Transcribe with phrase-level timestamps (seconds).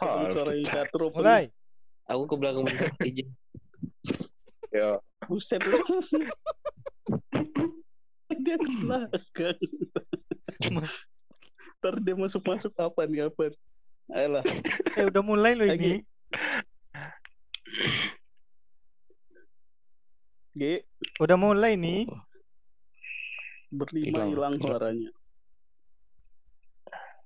[0.00, 1.12] Oh, suara opening.
[1.12, 1.44] Mulai.
[2.06, 3.28] Aku ke belakang bentar izin.
[4.72, 4.98] Yo,
[5.28, 5.78] Buset lu.
[8.32, 9.58] dia ke belakang.
[11.78, 13.52] Ntar dia masuk-masuk apa nih apa?
[14.10, 14.44] Ayolah.
[14.94, 15.74] Eh udah mulai Lagi.
[15.74, 15.92] ini.
[20.52, 20.84] G
[21.16, 22.04] Udah mulai nih.
[23.72, 24.28] berlima Hilang.
[24.30, 25.10] hilang suaranya.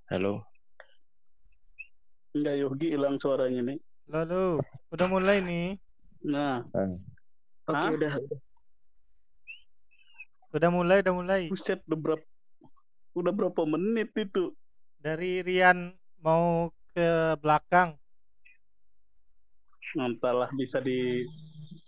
[0.06, 0.46] halo.
[2.36, 3.78] Enggak Yogi hilang suaranya nih.
[4.12, 4.60] Lalu
[4.92, 5.80] udah mulai nih.
[6.20, 6.60] Nah,
[7.64, 7.90] Oke Hah?
[7.96, 8.12] udah.
[10.52, 11.40] Udah mulai, udah mulai.
[11.48, 12.26] buset udah berapa
[13.16, 14.52] udah berapa menit itu?
[15.00, 17.96] Dari Rian mau ke belakang.
[19.96, 21.24] Entahlah bisa di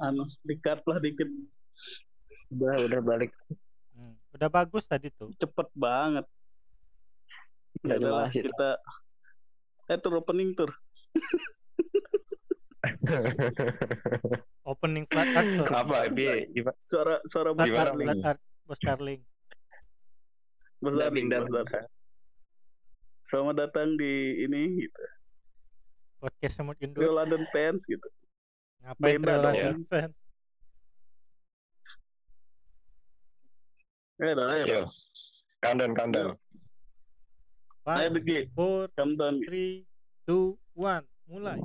[0.01, 1.29] anu di-cut lah dikit.
[2.57, 3.31] Udah udah balik.
[3.93, 5.29] Hmm, Udah bagus tadi tuh.
[5.37, 6.25] Cepet banget.
[7.85, 8.71] Ya Udah adalah kita
[9.89, 10.71] eh tur opening tur.
[14.69, 15.67] Opening flat art tuh.
[15.73, 16.45] Apa dia?
[16.53, 16.77] Gimana?
[16.77, 18.09] Suara suara Bos Darling.
[18.69, 19.21] Bos Darling.
[20.85, 21.27] Bos Darling.
[21.33, 21.65] Darling.
[23.25, 25.03] Selamat datang di ini gitu.
[26.21, 27.01] Podcast semut gendut.
[27.01, 28.05] Real London Fans gitu.
[28.85, 30.15] Ngapain beda Real London fans?
[34.19, 34.51] Eh, dah.
[34.67, 34.83] Yo.
[35.63, 36.35] Countdown, countdown.
[37.89, 39.41] Five, Begi, four, come down.
[39.49, 39.89] three,
[40.29, 41.09] two, one.
[41.25, 41.57] Mulai.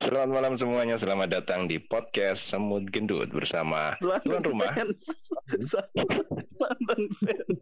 [0.00, 4.72] Selamat malam semuanya, selamat datang di podcast Semut Gendut bersama Tuan rumah.
[4.72, 5.04] Fans.
[5.68, 7.60] London Fans.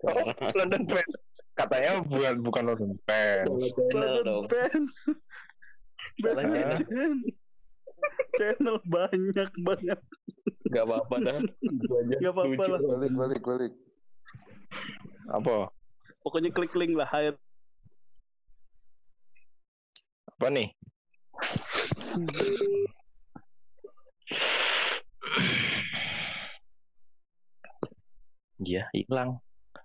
[0.08, 1.12] oh, London Fans.
[1.60, 3.64] Katanya bukan bukan London Fans.
[3.92, 4.48] London.
[4.48, 4.94] Fans.
[6.24, 7.20] Salah channel.
[8.40, 8.76] channel.
[8.88, 10.00] Banyak banget.
[10.72, 11.36] Gak apa-apa dah.
[12.16, 12.80] Gak apa-apa lah.
[12.80, 13.72] balik balik balik
[15.28, 15.72] Apa?
[16.20, 17.08] Pokoknya klik link lah.
[17.12, 17.32] Ayo.
[20.36, 20.68] Apa nih?
[28.64, 29.40] Iya, hilang.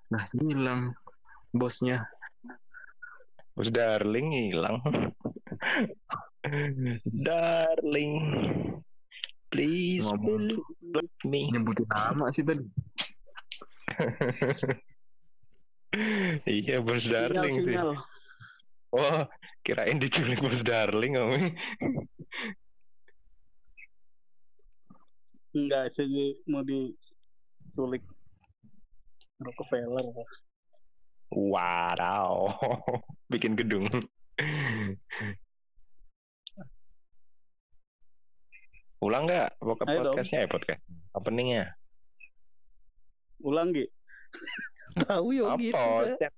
[0.10, 0.96] Nah hilang
[1.56, 2.08] bosnya.
[3.56, 4.80] Bos Darling hilang.
[7.28, 8.16] Darling.
[9.50, 10.64] Please Ngomong.
[10.94, 11.50] believe me.
[11.52, 12.64] Nyebutin nama sih tadi.
[16.46, 17.66] iya, Bos Sinyal, Darling sih.
[17.66, 17.90] sinyal.
[18.90, 19.22] Oh,
[19.66, 21.32] kirain diculik Bos Darling Om.
[25.58, 28.06] Enggak, saya mau diculik
[29.42, 30.06] Rockefeller.
[31.34, 32.54] Wow.
[33.30, 33.90] Bikin gedung.
[39.00, 40.84] Ulang nggak podcastnya ya podcast
[41.16, 41.72] openingnya
[43.40, 43.88] Ulang, Gi.
[44.96, 45.70] Tahu Yogi.
[45.70, 46.32] apa tidak.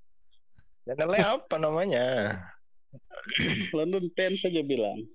[0.84, 2.06] channelnya apa namanya
[3.78, 5.08] London Fans saja bilang.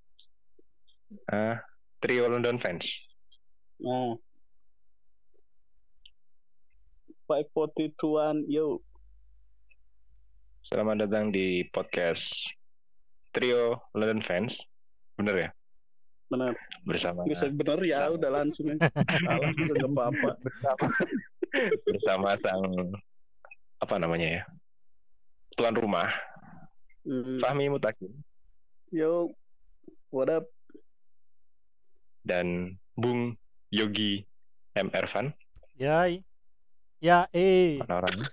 [1.28, 1.60] ah
[1.98, 3.02] trio London fans
[3.76, 4.16] Nah.
[7.28, 8.80] 542 yo.
[10.62, 12.50] selamat datang di podcast
[13.30, 14.64] trio London fans
[15.14, 15.50] bener ya
[16.26, 16.58] Benar.
[16.82, 18.19] bersama Bisa bener ya, Sama.
[18.19, 18.66] udah langsung.
[19.22, 20.30] Salah juga nggak apa-apa.
[20.42, 20.86] bersama
[21.86, 22.66] bersama sang
[23.76, 24.42] apa namanya ya
[25.54, 26.10] tuan rumah
[27.06, 27.38] Hmm.
[27.38, 28.10] Fahmi Mutakin
[28.91, 29.31] Yo,
[30.10, 30.50] what up?
[32.26, 33.38] dan Bung
[33.70, 34.26] Yogi
[34.75, 35.31] M Ervan
[35.78, 36.26] Yai.
[36.98, 37.78] Ya, eh.
[37.78, 38.26] mana orangnya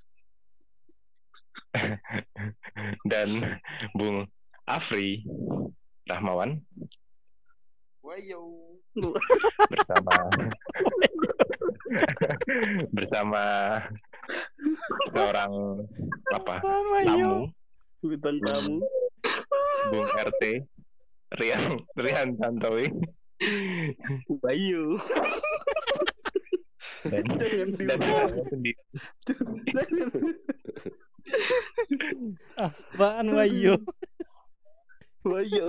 [3.13, 3.61] dan
[3.93, 4.25] Bung
[4.65, 5.21] Afri
[6.09, 6.57] Rahmawan
[8.01, 8.73] wayo
[9.69, 10.17] bersama
[12.97, 13.41] bersama
[15.11, 15.83] seorang
[16.33, 16.61] apa
[17.05, 17.49] tamu
[18.03, 18.83] Bintang tamu.
[19.87, 20.67] Bung RT
[21.39, 22.91] Rian Rian Tantowi
[24.43, 24.99] Bayu.
[27.03, 27.23] dan
[27.83, 27.99] dan
[28.47, 28.79] sendiri.
[32.55, 33.75] Apaan, Mayu?
[35.23, 35.67] Bayu.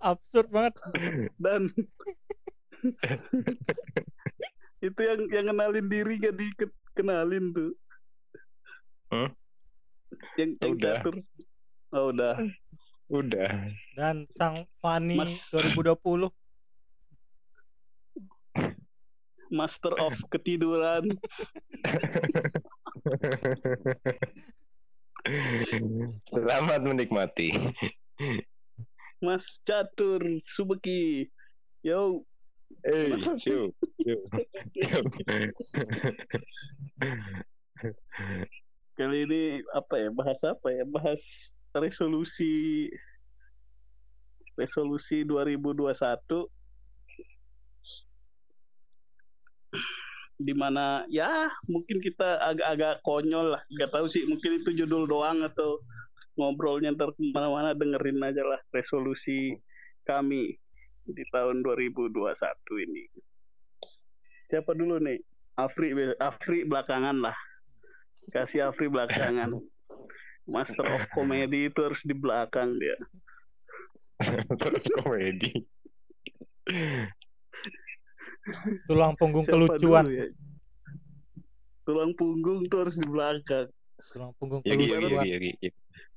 [0.00, 0.74] Absurd banget.
[1.40, 1.72] Dan
[4.80, 7.72] itu yang yang kenalin diri gak dikenalin tuh.
[9.12, 9.30] Hmm?
[10.40, 10.96] Yang yang Udah.
[11.04, 11.16] catur.
[11.90, 12.38] Oh, udah.
[13.10, 15.50] udah Dan sang Fani Mas.
[15.52, 16.30] 2020.
[19.50, 21.10] Master of ketiduran.
[26.32, 27.52] selamat menikmati
[29.20, 31.28] Mas Catur Subeki.
[31.84, 32.24] Yo,
[32.86, 33.12] eh
[33.46, 33.74] yuk
[34.04, 34.20] yuk
[34.76, 35.04] yuk.
[39.00, 40.08] kali ini apa ya?
[40.12, 40.84] Bahas apa ya?
[40.84, 42.88] Bahas resolusi
[44.60, 45.96] resolusi 2021
[50.40, 55.44] di mana ya mungkin kita agak-agak konyol lah nggak tahu sih mungkin itu judul doang
[55.44, 55.80] atau
[56.36, 59.56] ngobrolnya ntar ke mana-mana dengerin aja lah resolusi
[60.04, 60.59] kami
[61.14, 62.10] di tahun 2021
[62.86, 63.04] ini
[64.50, 65.18] siapa dulu nih
[65.58, 67.36] Afri Afri belakangan lah
[68.34, 69.54] kasih Afri belakangan
[70.50, 72.96] Master of Comedy itu harus di belakang dia
[74.60, 75.52] Terus komedi.
[78.84, 80.04] Tulang punggung Siapa kelucuan.
[80.04, 80.26] dulu ya?
[81.88, 83.66] Tulang punggung tuh harus di belakang.
[84.12, 85.24] Tulang punggung Yogi, Yogi, kelucuan.
[85.24, 85.68] Yogi, Yogi.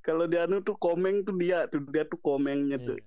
[0.03, 2.99] Kalau di anu tuh komeng tuh dia tuh dia tuh komengnya tuh.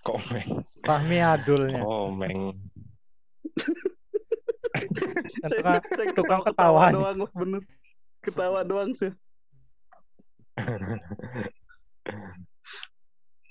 [0.00, 0.64] Komeng.
[0.86, 1.80] Fahmi Adulnya.
[1.84, 2.56] Komeng.
[5.50, 7.14] Tukang, saya tukang ketawa ketawa.
[7.16, 7.62] doang bener.
[8.24, 9.12] Ketawa doang sih.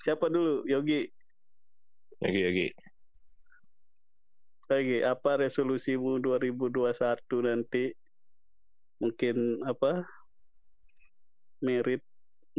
[0.05, 0.65] Siapa dulu?
[0.65, 1.05] Yogi.
[2.23, 2.67] Yogi, Yogi.
[4.69, 7.93] Yogi, apa resolusimu 2021 nanti?
[9.01, 10.05] Mungkin apa?
[11.59, 12.01] Merit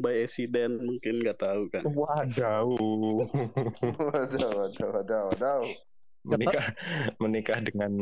[0.01, 1.85] by accident mungkin nggak tahu kan.
[1.87, 2.69] Wadaw.
[2.77, 5.63] Waduh, waduh, waduh, waduh.
[6.21, 6.67] menikah
[7.17, 7.93] menikah dengan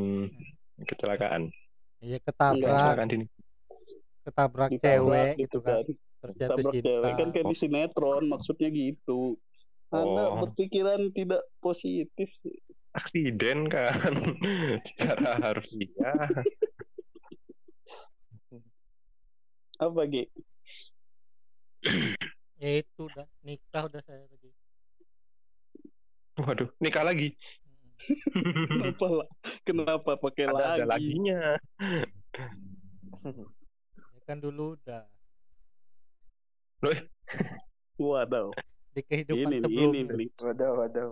[0.83, 1.55] kecelakaan.
[1.99, 3.27] Iya ketabrak, Kecelakaan dini.
[4.23, 5.83] ketabrak cewek gitu gitu kan.
[6.19, 6.87] Terus jatuh tabrak cinta.
[6.87, 9.39] cewek kan kayak di sinetron maksudnya gitu
[9.89, 10.45] anda Oh.
[10.45, 12.59] berpikiran tidak positif sih
[12.93, 14.13] Aksiden kan.
[14.85, 16.29] Secara harfiah.
[19.79, 20.25] apa Gi?
[22.59, 24.51] Ya itu udah nikah udah saya lagi.
[26.39, 27.39] Waduh, nikah lagi.
[28.71, 29.29] Kenapa lah
[29.67, 31.41] kenapa pakai Ada, ada lagi laginya.
[34.15, 35.07] Ya kan dulu udah
[37.99, 38.55] waduh
[38.95, 41.11] di kehidupan ini nih ini nih Waduh, waduh,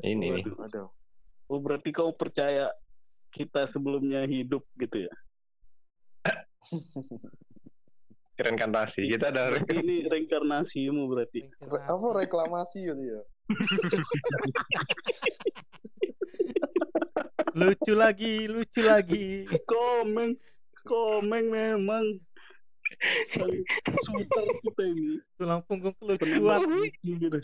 [0.00, 0.28] Ini.
[0.40, 0.54] Waduh.
[0.56, 0.88] waduh.
[1.52, 2.72] oh berarti kau percaya
[3.32, 5.14] kita sebelumnya hidup gitu ya
[8.36, 9.08] Reinkarnasi.
[9.08, 13.24] Kita ada Berarti ini reinkarnasimu berarti Re- apa reklamasi gitu ya?
[17.56, 19.48] lucu lagi, lucu lagi.
[19.64, 20.36] komeng
[20.84, 22.20] komeng memang
[24.04, 26.86] super kita ini Tulang punggung kelucuan.
[27.02, 27.40] gitu.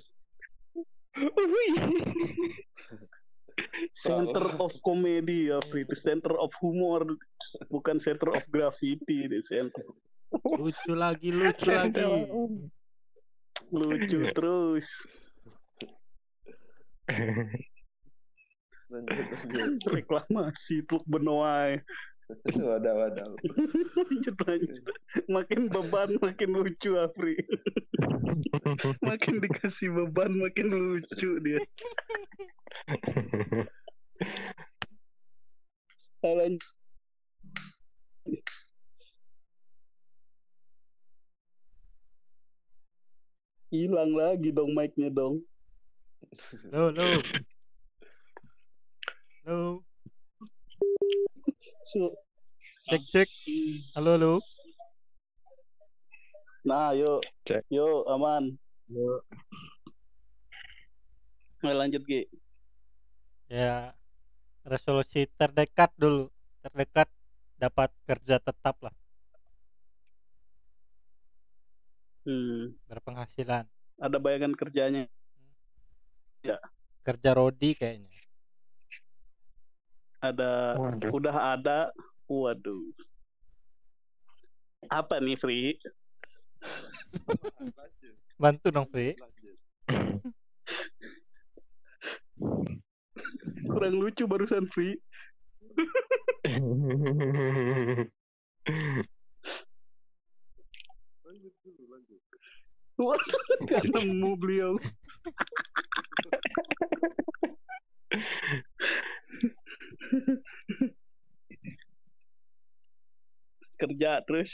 [3.93, 7.05] Center of comedy ya itu center of humor
[7.69, 9.85] bukan center of graffiti ini center
[10.33, 12.03] Lucu lagi, lucu lagi.
[13.73, 14.89] lucu terus
[18.93, 19.81] Lanjut, lanjut.
[19.89, 21.81] reklamasi truk benoai
[22.61, 23.33] Waduh, waduh.
[23.97, 24.85] lanjut lanjut
[25.29, 27.37] makin beban makin lucu Afri
[29.01, 31.61] makin dikasih beban makin lucu dia
[36.23, 36.63] lanjut.
[43.73, 45.41] Hilang lagi dong mic-nya dong
[46.71, 47.05] Lo, lo.
[49.45, 49.59] Lo,
[51.83, 52.15] So,
[52.89, 53.29] cek cek.
[53.99, 54.33] Halo, lo.
[56.65, 57.67] nah yuk Cek.
[57.69, 58.55] yuk aman
[61.63, 62.29] Ayo lanjut Gi
[63.49, 63.93] Ya,
[64.65, 66.29] resolusi terdekat dulu.
[66.65, 67.09] Terdekat
[67.61, 68.95] dapat kerja tetap lah,
[72.27, 72.75] hmm.
[72.89, 73.67] berpenghasilan.
[74.03, 75.07] ada bayangan kerjanya
[77.03, 78.15] Kerja rodi kayaknya.
[80.23, 81.11] ada Waduh.
[81.11, 81.91] udah ada
[82.31, 82.95] waduh
[84.87, 85.75] apa nih Free
[88.39, 89.15] Bantu dong, Fri.
[93.67, 94.67] kurang lucu barusan
[102.99, 104.75] Waduh nggak nemu beliau
[113.79, 114.51] kerja terus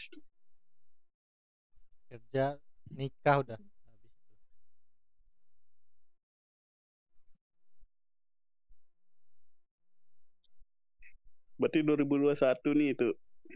[2.08, 2.56] Kerja
[2.88, 3.60] nikah udah.
[3.60, 4.08] Habis itu.
[11.60, 13.08] berarti 2021 nih itu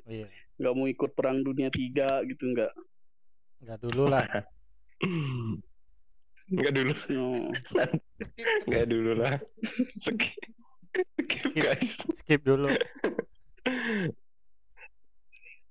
[0.02, 2.73] Oh, iya, nggak mau ikut perang dunia tiga gitu nggak
[3.62, 4.26] enggak dulu lah.
[6.52, 6.92] Enggak dulu.
[8.69, 9.35] Enggak dulu lah.
[10.04, 10.37] Skip.
[10.92, 11.90] Skip, guys.
[12.21, 12.69] Skip dulu.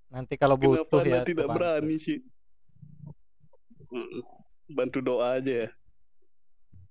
[0.10, 1.60] Nanti kalau Kenapa butuh Anda ya tidak kebantu.
[1.62, 2.18] berani sih?
[4.72, 5.70] Bantu doa aja ya.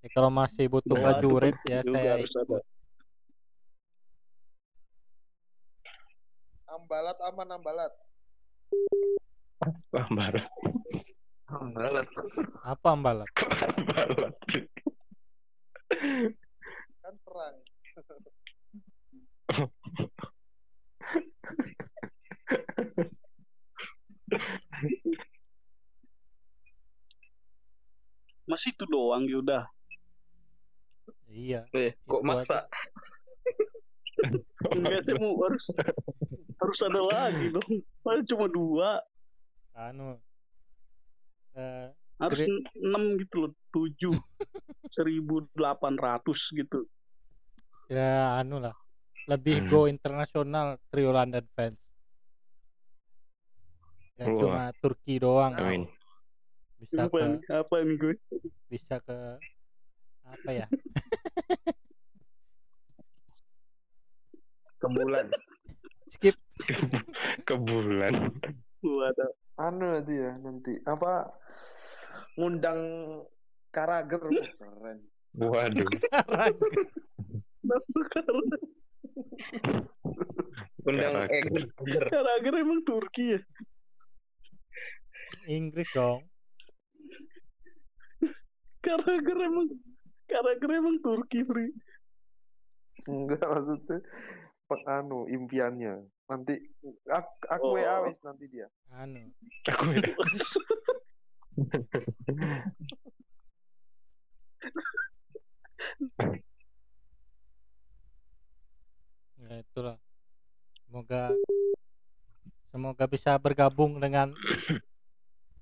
[0.01, 2.59] Ya, kalau masih butuh Doa tuh prajurit ya juga saya harus ada.
[6.71, 7.93] Ambalat aman ambalat.
[9.61, 10.49] Wah, barat.
[11.51, 12.09] Ambalat.
[12.65, 13.29] Apa ambalat?
[13.93, 14.35] barat.
[17.05, 17.57] Kan perang.
[28.49, 29.69] Masih itu doang ya udah.
[31.29, 31.69] Iya.
[31.77, 32.65] Eh, kok maksa?
[34.73, 35.69] Enggak sih mau harus
[36.61, 37.85] harus ada lagi dong.
[38.01, 39.05] Padahal cuma dua,
[39.73, 40.19] Anu.
[41.53, 41.89] Eh,
[42.21, 42.39] harus
[42.77, 44.15] enam gitu loh, tujuh,
[44.95, 46.87] seribu delapan ratus gitu.
[47.91, 48.75] ya anu lah.
[49.27, 49.69] Lebih Hmm.
[49.69, 51.83] go internasional trio London fans.
[54.15, 54.39] Ya Wah.
[54.39, 55.55] cuma Turki doang.
[55.55, 55.91] Amin.
[56.79, 57.51] Bisa Apa ke?
[57.51, 58.15] Apa nih gue?
[58.71, 59.17] bisa ke
[60.23, 60.67] apa ya?
[64.79, 65.27] Ke bulan.
[66.09, 66.37] Skip.
[67.49, 68.15] Ke bulan.
[68.81, 69.31] Waduh.
[69.61, 71.29] Anu nanti ya nanti apa
[72.41, 72.81] ngundang
[73.71, 74.19] Karager
[74.57, 74.99] keren.
[75.37, 75.85] Waduh.
[80.89, 81.65] Undang Karager.
[82.09, 83.41] Karager emang Turki ya?
[85.47, 86.25] Inggris dong.
[88.81, 89.69] Karager emang
[90.25, 91.69] Karager emang Turki, Fri.
[93.07, 94.01] Enggak maksudnya
[94.87, 96.07] anu impiannya.
[96.31, 96.55] Nanti
[97.11, 97.75] aku, aku Oh.
[97.75, 98.71] WA wis nanti dia.
[98.95, 99.35] Anu.
[99.67, 99.91] Aku
[109.43, 109.99] Ya itulah.
[110.87, 111.35] Semoga
[112.71, 114.31] semoga bisa bergabung dengan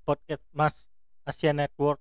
[0.05, 0.85] podcast Mas
[1.25, 1.97] Asia Network.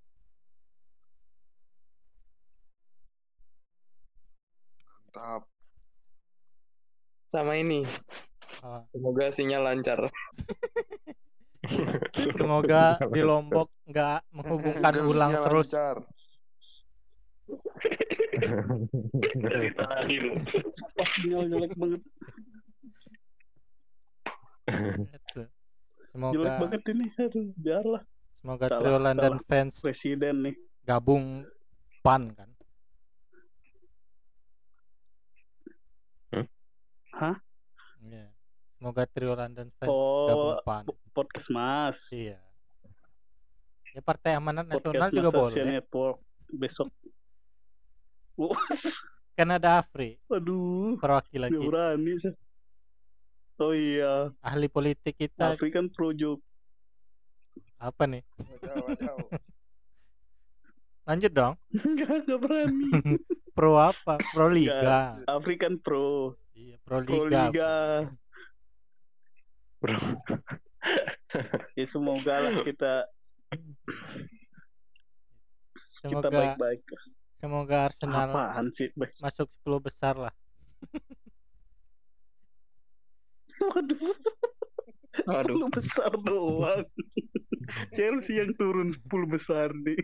[5.09, 5.49] Mantap.
[7.33, 7.89] Sama ini.
[8.59, 10.01] Ah, Semoga sinyal lancar.
[12.39, 15.69] semoga di Lombok nggak menghubungkan ulang terus.
[15.71, 15.97] lancar.
[19.69, 22.03] Apa sinyal jelek banget.
[25.09, 25.43] Itu.
[25.45, 25.51] Jelek
[26.13, 27.07] Semoga banget ini.
[27.17, 28.03] Aduh, biarlah.
[28.39, 29.47] semoga Salah, trio London salah.
[29.47, 30.55] fans Presiden nih.
[30.83, 31.45] gabung
[32.01, 32.49] PAN kan.
[37.13, 37.35] Hah?
[38.79, 40.83] Semoga trio London fans Oh, gabung PAN.
[41.11, 41.99] Podcast Mas.
[42.09, 42.39] Iya.
[43.91, 45.65] Ya Partai Amanat Nasional juga boleh.
[45.67, 46.19] Network
[46.49, 46.87] besok.
[48.35, 48.55] Oh,
[49.35, 51.63] Kan ada Afri aduh, perwakilan kita.
[51.65, 52.35] berani sih.
[53.57, 56.43] Oh iya, Ahli politik kita Afri kan pro Jok-
[57.77, 58.23] apa nih?
[61.05, 61.55] Lanjut dong.
[61.75, 62.91] Enggak, enggak berani.
[63.57, 64.23] Pro apa?
[64.31, 65.19] Pro Liga.
[65.27, 68.07] Afri kan pro, Iya, Pro pro Liga.
[69.79, 69.99] Bro.
[71.79, 73.07] Ya semoga lah kita
[75.99, 76.81] kita Semoga baik-baik.
[77.39, 78.91] semoga Arsenal Apaan sih?
[78.95, 79.15] Baik.
[79.23, 80.35] masuk 10 besar lah.
[83.59, 83.99] Waduh.
[85.31, 85.57] Waduh.
[85.71, 86.87] 10 besar doang.
[87.95, 89.99] Chelsea yang turun 10 besar nih.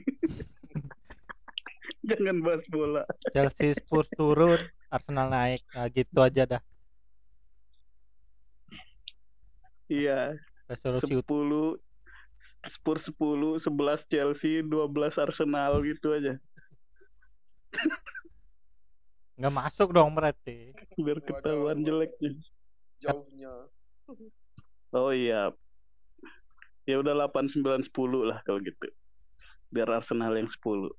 [2.11, 3.02] Jangan bahas bola.
[3.33, 4.59] Chelsea Spurs turun,
[4.93, 5.62] Arsenal naik.
[5.73, 6.62] Nah, gitu aja dah.
[9.88, 10.38] Iya,
[10.69, 11.81] Resolusi 10
[12.69, 16.37] Spurs 10, 11 Chelsea, 12 Arsenal gitu aja.
[19.35, 20.71] nggak masuk dong berarti.
[20.95, 22.33] Biar ketahuan jeleknya.
[23.03, 23.53] Jauhnya.
[24.95, 25.50] Oh iya.
[26.85, 28.87] Ya udah 8 9 10 lah kalau gitu.
[29.73, 30.93] Biar Arsenal yang 10.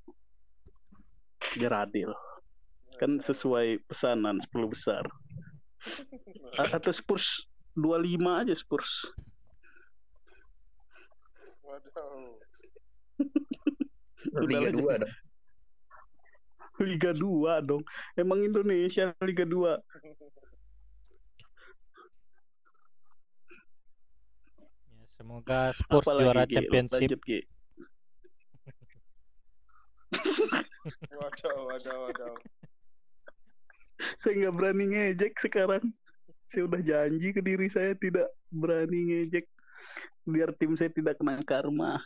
[1.56, 2.12] Biar adil.
[3.00, 5.06] Kan sesuai pesanan 10 besar.
[6.58, 9.12] A- atau Spurs 25 aja Spurs.
[11.60, 12.40] Waduh.
[14.48, 15.14] Liga lah, 2 jadi- dong.
[16.76, 17.84] Liga 2 dong.
[18.16, 19.80] Emang Indonesia Liga 2.
[24.92, 27.20] Ya, semoga Spurs Apalagi, juara championship.
[27.20, 27.44] Lanjut.
[31.16, 32.38] Waduh, waduh, waduh.
[34.22, 35.82] Saya nggak berani ngejek sekarang.
[36.46, 39.46] Saya udah janji ke diri saya tidak berani ngejek.
[40.26, 42.00] Biar tim saya tidak kena karma.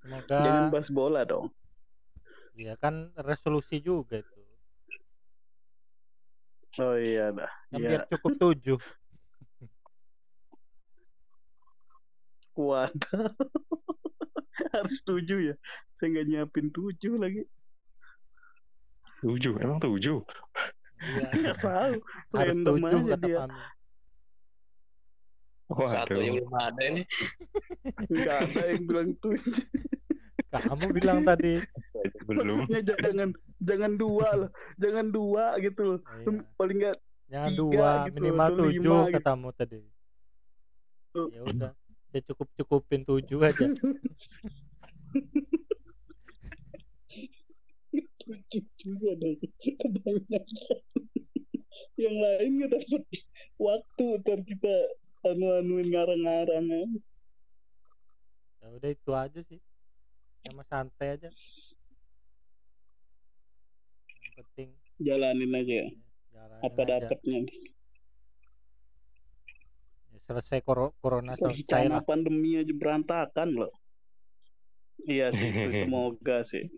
[0.00, 1.52] Semoga Jangan bahas bola dong.
[2.56, 4.40] ya kan resolusi juga itu.
[6.78, 7.50] Oh iya dah.
[7.72, 8.80] Kan Iya, biar cukup tujuh.
[12.50, 12.92] kuat.
[14.76, 15.54] Harus tujuh ya.
[15.96, 17.40] Saya nggak nyiapin tujuh lagi.
[19.20, 20.18] Tujuh, emang tujuh.
[21.00, 21.24] Iya.
[21.40, 21.92] Nggak tahu.
[22.36, 23.38] Harus Random tujuh aja kata dia.
[23.40, 23.60] kami.
[25.70, 26.18] Satu Waduh.
[26.18, 27.02] yang belum ada ini.
[28.10, 29.66] Nggak ada yang bilang tujuh.
[30.50, 31.54] Kamu bilang tadi.
[32.26, 32.66] Belum.
[32.66, 33.28] Maksudnya jangan
[33.62, 34.50] jangan dua lah.
[34.82, 35.98] Jangan dua gitu loh.
[36.02, 36.42] Iya.
[36.58, 36.96] Paling nggak
[37.30, 39.14] Jangan Tiga dua, gitu, minimal lima tujuh gitu.
[39.14, 39.78] katamu tadi.
[41.30, 41.70] Ya udah,
[42.10, 43.66] saya cukup cukupin tujuh aja.
[48.30, 49.36] Tujuh juga dong.
[49.80, 50.78] Kebanyakan.
[52.00, 53.02] yang lain nggak dapat
[53.60, 54.74] waktu ntar kita
[55.26, 56.64] anu-anuin ngarang-ngarang.
[58.60, 59.60] Ya udah itu aja sih.
[60.46, 61.28] Sama santai aja.
[64.24, 64.68] Yang penting
[65.00, 65.88] Jalanin aja ya.
[66.32, 67.38] jalanin Apa dapatnya.
[70.12, 72.04] Ya, selesai koro- corona selesai lah.
[72.04, 73.72] pandemi aja berantakan loh.
[75.08, 75.48] Iya sih,
[75.84, 76.68] semoga sih.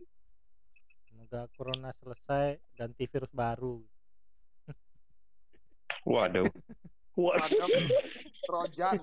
[1.32, 3.80] Semoga corona selesai ganti virus baru.
[6.04, 6.44] Waduh.
[7.40, 7.66] Ada
[8.44, 9.00] Trojan.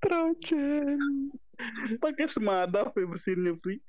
[0.00, 1.00] Trojan.
[2.00, 3.76] Pakai semadaf ya bersinnya, Pri.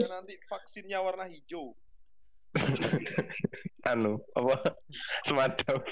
[0.00, 1.76] Iya nanti vaksinnya warna hijau.
[3.92, 4.80] Anu, apa?
[5.28, 5.84] Semadap.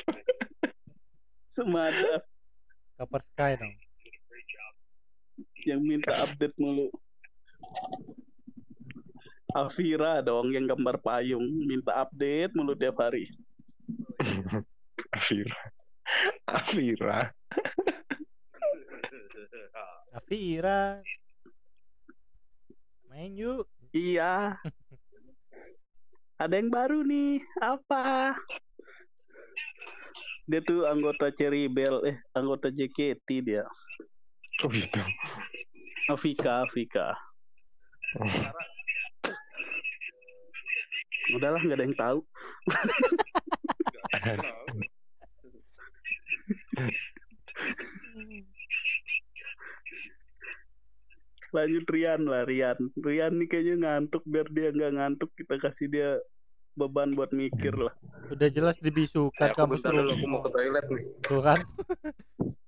[1.53, 2.25] Semadaf
[2.97, 3.82] Kabar Sky dong.
[5.67, 6.91] Yang minta update mulu.
[9.53, 13.29] Afira dong yang gambar payung minta update mulu tiap hari.
[15.17, 15.61] Afira.
[16.49, 17.21] Afira.
[20.13, 21.01] Afira.
[23.13, 23.69] Main yuk.
[23.93, 24.57] Iya.
[26.41, 27.45] Ada yang baru nih.
[27.61, 28.33] Apa?
[30.49, 33.63] Dia tuh anggota Cherry Bell, eh anggota JKT dia.
[34.63, 35.03] Oh gitu.
[36.07, 37.19] Afika, Afika.
[41.35, 42.19] Udahlah nggak ada yang tahu.
[51.53, 52.79] Lanjut Rian lah Rian.
[52.97, 56.17] Rian nih kayaknya ngantuk biar dia nggak ngantuk kita kasih dia
[56.79, 57.93] beban buat mikir lah.
[58.33, 61.05] Udah jelas dibisukan Eh, aku kamu bentar dulu, aku mau ke toilet nih.
[61.21, 61.61] Tuh kan,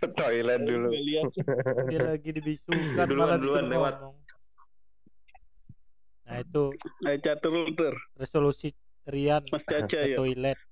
[0.00, 0.88] Ke toilet dulu.
[1.86, 3.94] Dia lagi dibisukan Duluan, malah duluan, disuruh lewat.
[4.00, 4.16] ngomong.
[6.22, 6.64] Nah itu
[7.02, 8.68] Ayo catur ter resolusi
[9.04, 10.16] Rian Mas Caca ke ya.
[10.16, 10.58] toilet.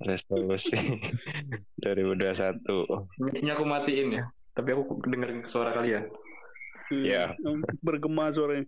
[0.00, 0.76] Resolusi
[1.82, 2.60] 2021.
[3.20, 4.24] Mic-nya aku matiin ya.
[4.52, 6.08] Tapi aku dengerin suara kalian.
[6.88, 7.34] Hmm, Ya.
[7.80, 8.66] Bergema suaranya.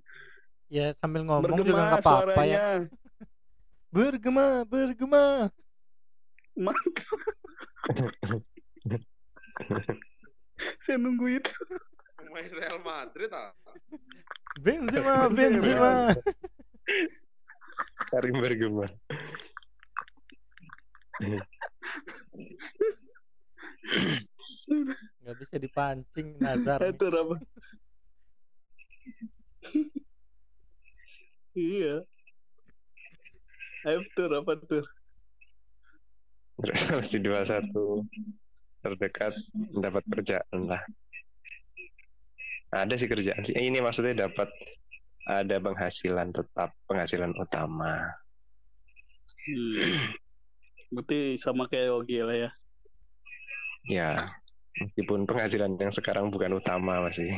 [0.66, 2.60] Ya sambil ngomong juga Bergema nggak apa-apa ya.
[3.88, 5.52] Bergema, bergema.
[6.56, 7.18] Mantap.
[10.82, 11.52] Saya nunggu itu.
[12.16, 13.52] Pemain Real Madrid ah.
[14.60, 16.12] Benzema, Benzema.
[18.12, 18.86] Karim bergema.
[25.22, 26.80] Nggak bisa dipancing Nazar.
[26.84, 27.36] Itu apa?
[31.56, 32.04] iya.
[33.82, 34.54] Ayo tur apa
[36.92, 37.00] tur?
[37.00, 39.33] Resolusi 21 terdekat
[39.72, 40.83] mendapat kerjaan lah.
[42.72, 43.55] Ada sih kerjaan sih.
[43.55, 44.48] Eh, Ini maksudnya dapat
[45.28, 48.11] ada penghasilan tetap, penghasilan utama.
[49.46, 50.12] Hmm.
[50.92, 52.50] Berarti sama kayak Yogi lah ya.
[53.83, 54.11] Ya,
[54.78, 57.28] meskipun penghasilan yang sekarang bukan utama masih.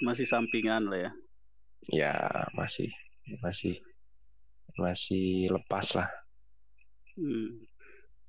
[0.00, 1.10] Masih sampingan lah ya.
[1.88, 2.14] Ya,
[2.56, 2.88] masih
[3.44, 3.80] masih
[4.76, 6.08] masih lepas lah.
[7.20, 7.68] Hmm.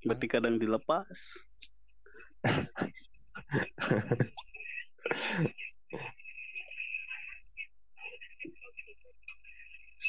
[0.04, 1.39] Berarti kadang dilepas.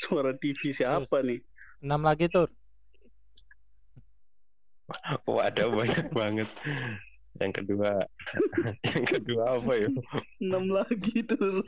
[0.02, 1.38] Suara TV siapa nih?
[1.78, 2.50] Enam lagi tur.
[5.30, 6.50] Oh, ada banyak banget.
[7.38, 8.02] Yang kedua,
[8.90, 9.88] yang kedua apa ya?
[10.42, 11.62] Enam lagi tuh.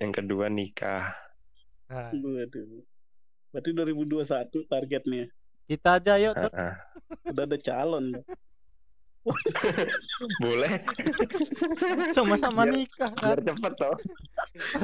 [0.00, 1.25] Yang kedua nikah.
[1.86, 2.82] Nah, Waduh.
[3.48, 4.26] Berarti 2021
[4.66, 5.24] targetnya.
[5.66, 6.34] kita aja yuk.
[6.36, 6.74] Ah, ah.
[7.24, 8.22] Udah ada calon.
[10.42, 10.86] Boleh,
[12.10, 13.46] Sama-sama Biar- nikah biar kan.
[13.48, 13.96] cepet toh.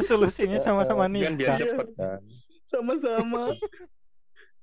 [0.03, 1.59] Solusinya sama-sama Kan biar nikah.
[1.59, 2.21] cepet kan.
[2.65, 3.55] Sama-sama.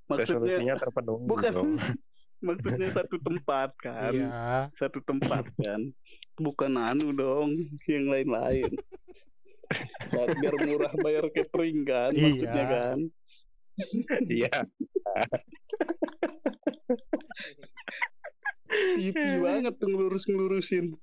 [0.06, 1.52] Maksudnya terpenuhi bukan.
[1.54, 1.72] dong.
[2.40, 4.72] maksudnya satu tempat kan Iya.
[4.72, 5.92] satu tempat kan
[6.36, 7.52] bukan anu dong
[7.84, 8.80] yang lain-lain
[10.06, 12.70] saat biar murah bayar catering kan maksudnya Iya.
[12.70, 12.98] kan
[14.28, 14.56] Iya.
[18.98, 20.98] TV banget tuh ngelurus ngelurusin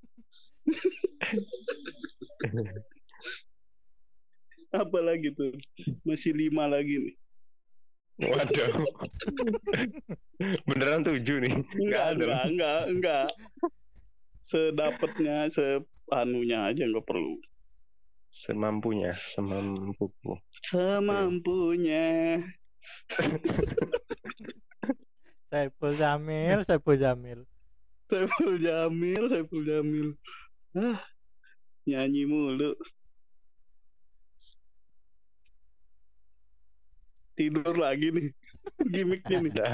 [4.70, 5.54] apa lagi tuh
[6.02, 7.16] masih lima lagi nih
[8.16, 8.80] Waduh.
[10.64, 11.52] Beneran tujuh nih.
[11.52, 12.16] Nggak enggak ada.
[12.16, 13.26] enggak enggak enggak
[14.40, 17.36] sedapatnya seanunya aja nggak perlu
[18.36, 20.36] Semampunya, semampuku.
[20.60, 22.36] semampunya.
[25.48, 27.48] Saiful Jamil, Saiful Jamil.
[28.12, 30.20] Saiful Jamil Saiful Jamil.
[30.76, 31.00] Ah
[31.88, 32.76] nyanyi mulu.
[37.40, 38.36] Tidur lagi nih.
[38.92, 39.52] Gimmicknya nih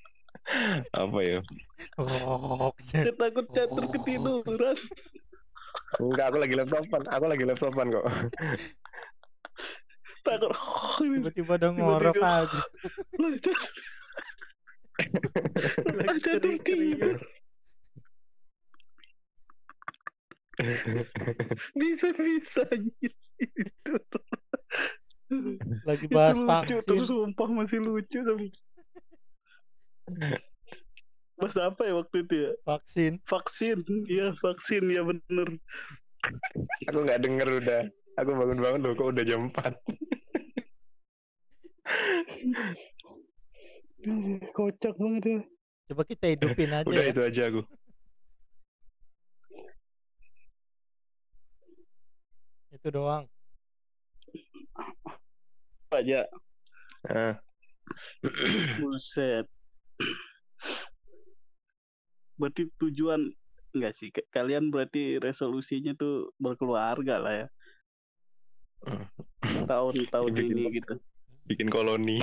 [0.92, 1.38] Apa ya?
[1.96, 4.76] Oh, saya takut catur ketiduran
[5.98, 7.02] Enggak, aku lagi laptopan.
[7.06, 8.04] Aku lagi laptopan kok.
[10.20, 12.44] takut oh, ini tiba-tiba udah ngorok Tiba-tiba.
[12.44, 12.62] aja.
[13.16, 13.58] lancar
[15.88, 17.16] Lagi lancar kering-keringan.
[21.72, 22.62] bisa bisa
[25.86, 27.06] Lagi bahas itu lucu tuh vaksin.
[27.06, 28.46] sumpah masih lucu tapi
[31.40, 32.50] Bahas apa ya waktu itu ya?
[32.68, 33.12] Vaksin.
[33.24, 33.78] Vaksin,
[34.10, 35.48] iya vaksin ya bener.
[36.90, 37.82] Aku nggak denger udah.
[38.20, 39.72] Aku bangun-bangun loh, kok udah jam 4.
[44.56, 45.40] Kocak banget ya.
[45.90, 47.10] Coba kita hidupin aja Udah ya.
[47.10, 47.62] itu aja aku.
[52.70, 53.26] Itu doang.
[55.90, 56.30] Apa aja?
[57.10, 57.34] Ah,
[58.78, 59.48] Buset.
[62.36, 63.28] Berarti tujuan
[63.72, 64.08] enggak sih?
[64.32, 67.46] Kalian berarti resolusinya tuh berkeluarga lah ya.
[68.80, 69.06] Hmm.
[69.68, 70.96] Tahun-tahun ini gitu.
[71.44, 72.16] bikin koloni.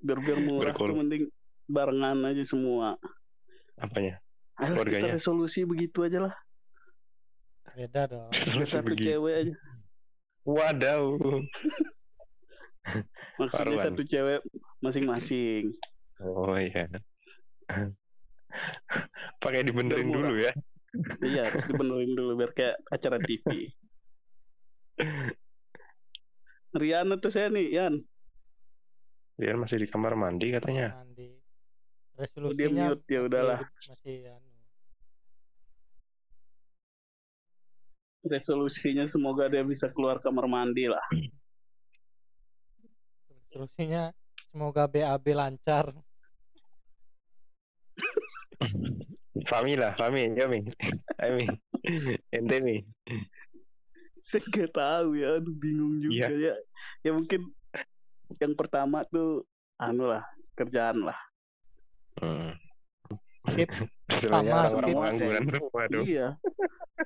[0.00, 1.24] Biar biar murah tuh Berkol- mending
[1.66, 2.96] barengan aja semua.
[3.76, 4.16] Apanya?
[4.56, 5.12] Ayolah kita Keluarganya.
[5.16, 6.34] resolusi begitu aja lah.
[7.76, 8.28] Beda dong.
[8.32, 9.12] Resolusi Satu begitu.
[9.12, 9.54] cewek aja.
[10.42, 11.02] Wadaw.
[13.38, 13.84] Maksudnya Parwan.
[13.84, 14.40] satu cewek
[14.80, 15.72] masing-masing.
[16.20, 16.88] Oh iya.
[19.40, 20.52] Pakai dibenerin dulu ya.
[21.22, 23.70] Iya, harus dibenerin dulu biar kayak acara TV.
[26.70, 27.94] Riana tuh saya nih, Yan.
[29.40, 31.00] Dia masih di kamar mandi katanya.
[31.00, 31.40] Mandi.
[32.20, 33.60] Oh, Resolusinya dia mute, ya udahlah.
[33.64, 34.52] Masih anu.
[38.20, 41.00] Resolusinya semoga dia bisa keluar kamar mandi lah.
[43.60, 44.08] Resolusinya
[44.48, 45.92] semoga BAB lancar.
[49.52, 50.64] Fami lah, Fami, ya Mi.
[51.20, 51.44] Ayo Mi.
[52.32, 52.80] Ente Mi.
[54.16, 56.56] Saya nggak tahu ya, aduh bingung juga ya.
[57.04, 57.52] Ya mungkin
[58.40, 59.44] yang pertama tuh
[59.76, 60.24] anu lah,
[60.56, 61.20] kerjaan lah.
[62.16, 62.56] Hmm.
[63.44, 63.68] Skip.
[64.24, 64.88] Sama, skip.
[64.88, 66.00] pengangguran tuh, waduh.
[66.08, 66.40] Iya.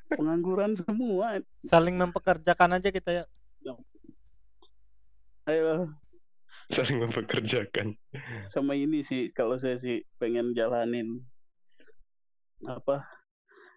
[0.07, 1.43] Pengangguran semua.
[1.67, 3.25] Saling mempekerjakan aja kita ya.
[5.51, 5.91] Ayo
[6.73, 7.93] Saling mempekerjakan.
[8.49, 11.21] sama ini sih kalau saya sih pengen jalanin
[12.65, 13.05] apa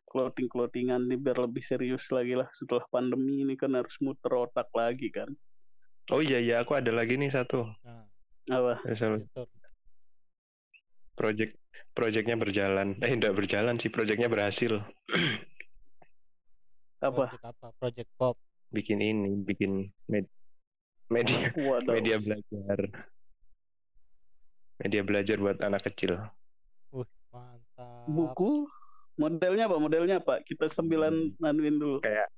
[0.08, 4.72] clothing clothingan nih biar lebih serius lagi lah setelah pandemi ini kan harus muter otak
[4.72, 5.28] lagi kan
[6.08, 7.68] Oh iya iya, aku ada lagi nih satu.
[7.84, 8.08] Nah,
[8.48, 9.44] apa gitu.
[11.20, 11.54] project
[11.92, 12.96] projectnya berjalan.
[13.04, 14.80] Eh enggak berjalan sih, projectnya berhasil.
[17.04, 17.68] apa Project apa?
[17.76, 18.40] Project Pop.
[18.72, 20.32] Bikin ini, bikin med-
[21.08, 22.80] media waduh media belajar.
[24.78, 26.20] Media belajar buat anak kecil.
[26.92, 28.06] Wih, mantap.
[28.06, 28.70] buku
[29.16, 32.30] modelnya apa modelnya apa kita sembilan nanuin dulu Kayak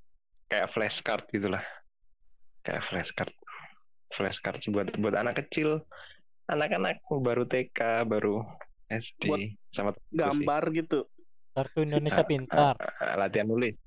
[0.48, 1.64] kayak flashcard gitulah.
[2.62, 3.34] Kayak flashcard.
[4.10, 5.84] Flashcard buat buat anak kecil.
[6.48, 8.42] Anak-anak baru TK, baru
[8.90, 10.18] SD Buat sama terus sih.
[10.18, 11.00] gambar gitu
[11.54, 12.76] Kartu Indonesia Ah, Pintar.
[12.98, 13.78] Ah, latihan nulis.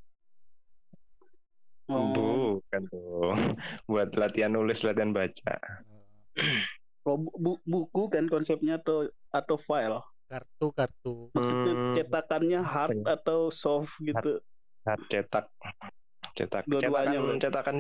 [1.89, 1.99] oh,
[2.73, 3.37] Bukan tuh.
[3.93, 5.53] Buat latihan nulis, latihan baca.
[7.05, 11.29] oh, bu- bu- buku kan konsepnya atau atau file Kartu kartu.
[11.37, 14.41] maksudnya Hmm, cetakannya hard apa atau soft gitu
[14.89, 15.53] hard cetak.
[16.33, 16.65] Cetak.
[16.65, 17.43] Dua-duanya Cetakan, berarti.
[17.45, 17.77] cetakan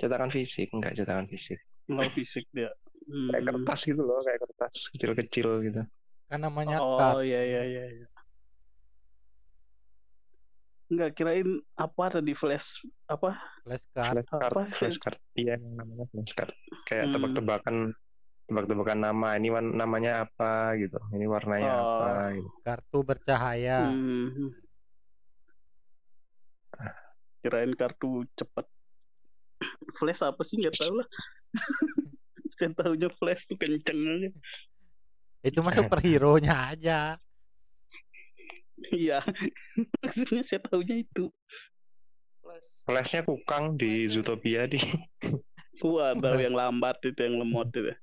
[0.00, 1.60] cetakan fisik, enggak cetakan fisik.
[1.86, 2.72] nggak fisik dia
[3.06, 3.30] Hmm.
[3.30, 5.82] Kayak kertas gitu loh, kayak kertas kecil-kecil gitu.
[6.26, 8.06] Kan namanya oh iya iya iya iya.
[10.86, 13.34] Nggak kirain apa ada di flash apa
[13.66, 14.22] Flashcard.
[14.22, 14.78] Flashcard, Apa sih?
[14.86, 15.18] flashcard.
[15.34, 16.54] Iya, yang namanya flashcard.
[16.86, 17.14] Kayak Hmm.
[17.18, 17.76] tebak-tebakan
[18.46, 20.94] tebak-tebakan nama ini namanya apa gitu.
[21.10, 21.82] Ini warnanya Oh.
[21.98, 22.48] apa gitu.
[22.62, 23.90] Kartu bercahaya.
[23.90, 24.54] Hmm.
[27.42, 28.66] Kirain kartu cepat.
[29.94, 31.08] Flash apa sih nggak tahu lah.
[32.56, 34.30] Saya tahunya flash tuh kenceng aja.
[35.42, 37.18] Itu mah superhero-nya aja.
[38.92, 39.22] Iya.
[40.02, 41.30] Maksudnya saya tahunya itu.
[42.86, 44.78] Flashnya kukang di Zootopia di.
[45.84, 47.92] Wah, tahu yang lambat itu yang lemot itu.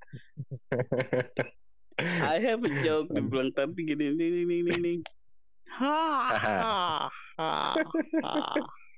[1.98, 4.94] I have a joke dibilang tapi gini ini ini ini ini.
[5.78, 5.98] Ha
[6.34, 6.54] ha ha
[7.38, 7.50] ha.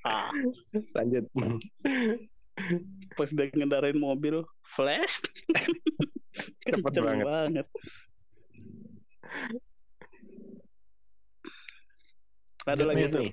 [0.04, 0.16] ha.
[0.96, 1.24] Lanjut.
[3.16, 4.44] Pas dia ngendarain mobil,
[4.76, 5.24] flash.
[6.68, 7.66] Cepet Kenceng banget.
[12.66, 12.82] Banget.
[12.82, 13.02] Ada lagi.
[13.06, 13.32] Nih.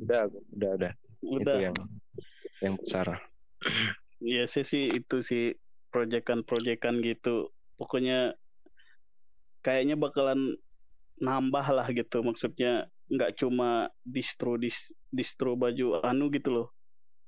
[0.00, 0.92] Udah, udah, udah.
[1.20, 1.42] Udah.
[1.42, 1.76] Itu yang
[2.62, 3.06] yang besar.
[4.20, 5.44] Iya sih sih itu sih
[5.90, 7.50] proyekan-proyekan gitu.
[7.74, 8.38] Pokoknya
[9.66, 10.54] kayaknya bakalan
[11.18, 12.22] nambah lah gitu.
[12.22, 16.68] Maksudnya nggak cuma distro dis, distro baju anu gitu loh.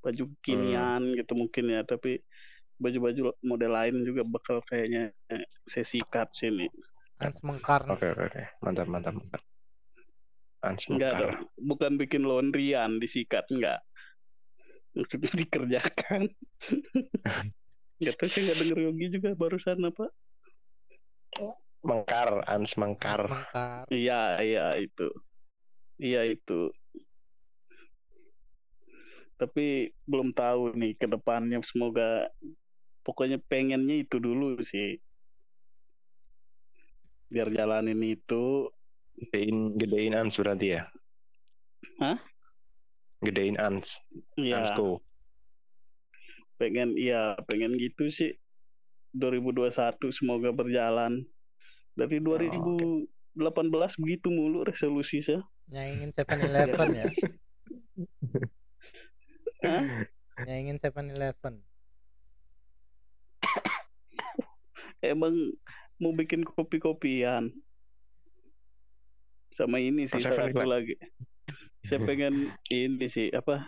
[0.00, 2.22] Baju kinian gitu mungkin ya, tapi
[2.82, 6.66] baju-baju model lain juga bakal kayaknya eh, saya sikat sini.
[7.22, 7.86] Hans Mengkar.
[7.86, 8.42] Oke, oke, oke.
[8.66, 9.42] Mantap, mantap, mantap.
[10.62, 13.82] Ans Enggak dong, bukan bikin laundryan disikat enggak.
[14.94, 16.30] Maksudnya dikerjakan.
[17.98, 20.06] Enggak tahu saya nggak denger Yogi juga barusan apa?
[21.82, 22.78] Mengkar, Ans.
[22.78, 23.26] Mengkar.
[23.90, 25.10] Iya, iya itu.
[25.98, 26.70] Iya itu.
[29.38, 32.30] Tapi belum tahu nih ke depannya semoga
[33.02, 35.02] pokoknya pengennya itu dulu sih.
[37.26, 38.70] Biar jalanin itu.
[39.22, 40.82] Gedein, gedein Ans berarti ya?
[42.02, 42.18] Hah?
[43.22, 44.02] Gedein Ans.
[44.34, 44.98] Iya, Ansku.
[46.58, 48.34] pengen iya, pengen gitu sih.
[49.14, 51.22] 2021 semoga berjalan.
[51.94, 53.06] Dari 2018
[54.02, 55.46] begitu mulu resolusi saya.
[55.70, 57.06] Nyaingin 7-Eleven ya.
[59.62, 60.02] Hah?
[60.42, 61.62] Nyaingin 7-Eleven.
[65.02, 65.34] Emang
[66.02, 67.54] mau bikin kopi-kopian.
[69.52, 70.96] Sama ini sih saya satu lagi.
[71.84, 73.66] Saya pengen ini sih apa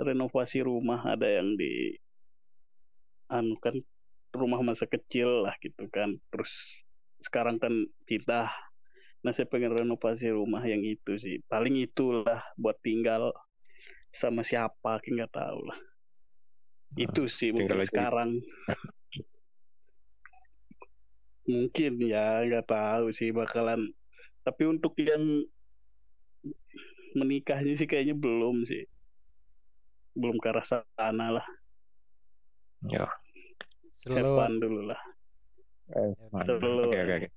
[0.00, 1.92] renovasi rumah ada yang di
[3.28, 3.76] anu kan
[4.32, 6.16] rumah masa kecil lah gitu kan.
[6.32, 6.52] Terus
[7.20, 7.72] sekarang kan
[8.08, 8.48] pindah.
[9.22, 11.38] Nah saya pengen renovasi rumah yang itu sih.
[11.46, 13.30] Paling itulah buat tinggal
[14.12, 15.78] sama siapa nggak tahu lah.
[16.96, 17.88] Itu sih mungkin aja.
[17.88, 18.30] sekarang.
[21.48, 23.92] Mungkin ya nggak tahu sih bakalan.
[24.42, 25.46] Tapi untuk yang
[27.14, 28.84] menikahnya sih kayaknya belum sih.
[30.18, 31.46] Belum ke arah sana lah.
[32.90, 33.06] Ya.
[34.02, 34.42] Slow.
[34.58, 35.00] dulu lah.
[35.92, 36.10] Eh,
[36.42, 36.90] Seru.
[36.90, 37.28] Oke, oke, oke.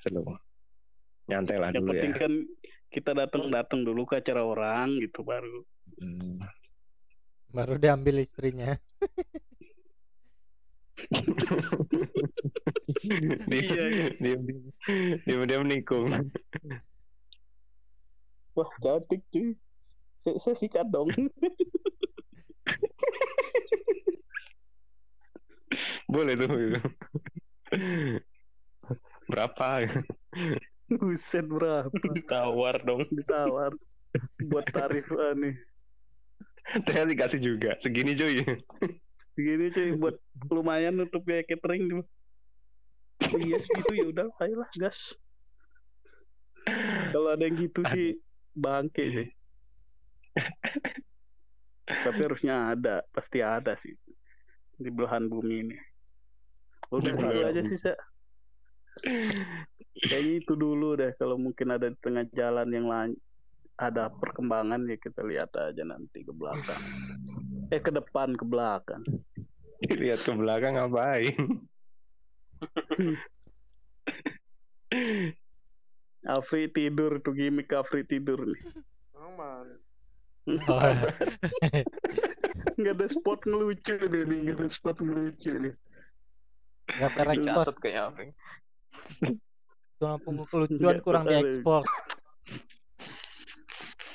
[0.00, 0.22] Seru.
[1.26, 2.18] Nyantai lah Yang dulu penting ya.
[2.22, 2.32] kan
[2.88, 5.60] kita datang-datang dulu ke acara orang gitu baru.
[6.00, 6.40] Hmm.
[7.50, 8.72] Baru diambil istrinya.
[13.46, 14.16] Diam, Iya.
[14.18, 14.40] diam,
[15.26, 16.10] diam, diam nikung.
[18.56, 19.52] Wah cantik cuy.
[20.16, 21.12] Saya, saya sikat dong.
[26.08, 26.48] Boleh tuh.
[26.48, 26.80] gitu.
[29.28, 29.84] Berapa?
[30.88, 31.90] Buset berapa?
[32.14, 33.04] Ditawar dong.
[33.12, 33.74] Ditawar.
[34.48, 35.60] Buat tarif aneh.
[36.88, 37.76] Ternyata dikasih juga.
[37.84, 38.40] Segini cuy.
[39.16, 40.16] Segini cuy buat
[40.52, 42.04] lumayan untuk biaya catering tuh.
[43.32, 45.16] Oh iya segitu ya udah ayolah gas.
[47.12, 48.20] Kalau ada yang gitu sih
[48.52, 49.28] bangke sih.
[51.86, 53.94] Tapi harusnya ada, pasti ada sih
[54.76, 55.76] di belahan bumi ini.
[56.92, 57.96] Udah itu aja sih, Sa.
[59.96, 63.12] Kayaknya itu dulu deh kalau mungkin ada di tengah jalan yang lain
[63.76, 66.80] ada perkembangan ya kita lihat aja nanti ke belakang.
[67.68, 69.04] Eh ke depan ke belakang.
[70.00, 71.36] Lihat ke belakang ngapain?
[76.26, 78.62] Afri tidur tuh gimmick Afri tidur nih.
[79.20, 79.76] Aman.
[80.46, 80.80] Oh,
[82.78, 85.74] Nggak ada spot ngelucu deh nih, nggak ada spot ngelucu nih.
[86.86, 87.66] Gak terekspos.
[87.66, 88.30] Catat kayak apa?
[89.98, 91.82] Tulang punggung kelucuan kurang diekspor.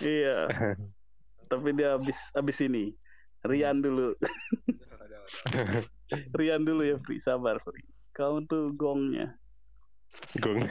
[0.02, 0.50] Iya.
[1.48, 2.94] Tapi dia habis habis ini.
[3.46, 4.14] Rian dulu.
[6.38, 7.18] Rian dulu ya, Fri.
[7.18, 7.82] Sabar, Fri.
[8.14, 9.34] Kamu tuh gongnya.
[10.44, 10.68] Gong.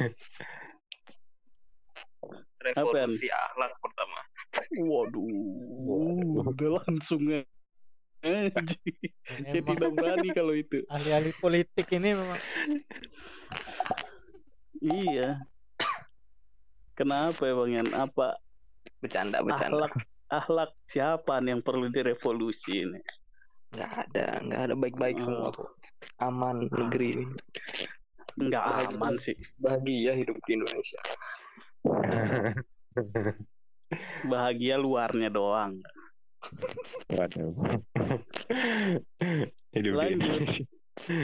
[2.60, 4.20] revolusi akhlak pertama.
[4.92, 7.40] Waduh, udah langsung aja.
[9.48, 10.84] Saya tidak berani kalau itu.
[10.92, 12.40] ahli-ahli politik ini memang
[14.80, 15.44] Iya.
[16.96, 17.88] Kenapa ya Bang Yan?
[17.96, 18.36] Apa
[19.00, 19.88] Bercanda, bercanda.
[19.88, 19.92] akhlak
[20.30, 23.00] akhlak siapa nih yang perlu direvolusi ini?
[23.70, 25.22] Nggak ada, nggak ada baik-baik Oh.
[25.24, 25.70] semua kok.
[26.18, 27.26] Aman negeri ini.
[28.36, 28.94] Enggak Bahagia.
[28.94, 29.36] aman sih.
[29.58, 31.00] Bahagia hidup di Indonesia.
[34.24, 35.80] Bahagia luarnya doang.
[37.10, 37.50] Waduh.
[39.74, 40.20] Hidup di Lanjut.
[40.20, 40.64] Indonesia.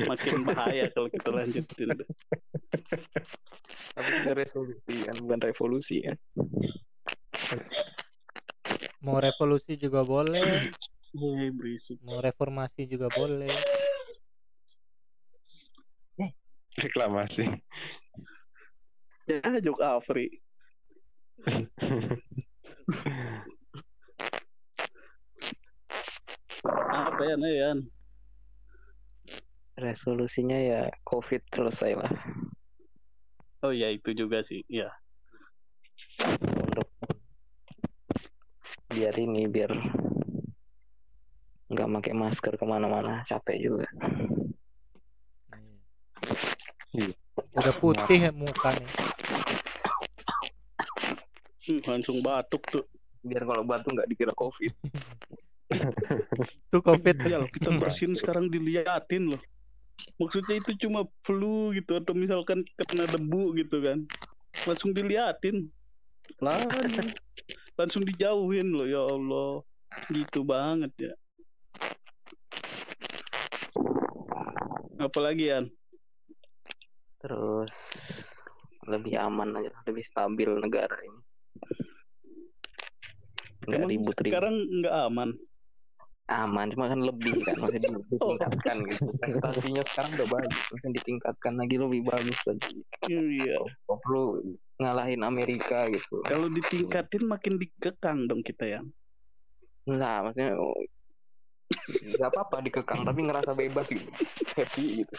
[0.09, 1.89] Makin bahaya kalau kita lanjutin.
[3.97, 6.17] Tapi resolusi kan, bukan revolusi kan.
[9.05, 10.73] Mau revolusi juga boleh,
[11.17, 12.01] Hei, berisik.
[12.03, 13.53] mau reformasi juga boleh.
[16.77, 17.49] Reklamasi.
[19.25, 20.29] Ya, Jok Afri.
[26.93, 27.89] Apa ya, Yan?
[29.81, 32.13] Resolusinya ya COVID selesai lah.
[33.65, 34.61] Oh ya itu juga sih.
[34.69, 34.93] Ya.
[38.97, 39.77] Biar ini, biar
[41.69, 43.89] nggak pakai masker ke mana-mana, capek juga.
[46.97, 47.13] Iya.
[47.37, 48.89] Udah putih ya mukanya.
[51.67, 52.89] Hmm, langsung batuk tuh.
[53.21, 54.73] Biar kalau batu nggak dikira COVID.
[56.71, 59.43] Tuh covid Ya, kita bersin sekarang diliatin loh.
[60.17, 64.07] Maksudnya itu cuma flu gitu atau misalkan kena debu gitu kan.
[64.65, 65.69] Langsung diliatin.
[66.39, 67.13] Langsung,
[67.77, 69.53] langsung dijauhin loh ya Allah.
[70.11, 71.13] Gitu banget ya.
[74.97, 75.65] Apalagi Yan?
[77.21, 77.75] Terus
[78.87, 81.21] lebih aman aja, lebih stabil negara ini.
[83.67, 84.31] Nggak Emang ribut-ribut.
[84.31, 85.31] sekarang nggak aman.
[86.27, 87.79] Aman, cuma kan lebih kan, masih
[88.19, 88.35] Oh.
[88.35, 89.11] ditingkatkan gitu.
[89.23, 92.83] Prestasinya sekarang udah bagus, masih ditingkatkan lagi lebih bagus lagi.
[93.07, 93.59] Iya.
[93.87, 94.43] Perlu
[94.77, 96.21] ngalahin Amerika gitu.
[96.25, 98.81] Kalau ditingkatin makin dikekang dong kita ya.
[99.87, 100.77] Enggak, maksudnya oh,
[101.87, 104.11] nggak apa-apa dikekang tapi ngerasa bebas gitu
[104.55, 105.15] happy gitu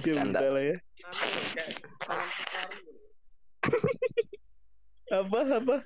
[0.00, 0.40] Ya Canda.
[0.40, 0.76] udah lah ya.
[5.12, 5.76] Apa apa?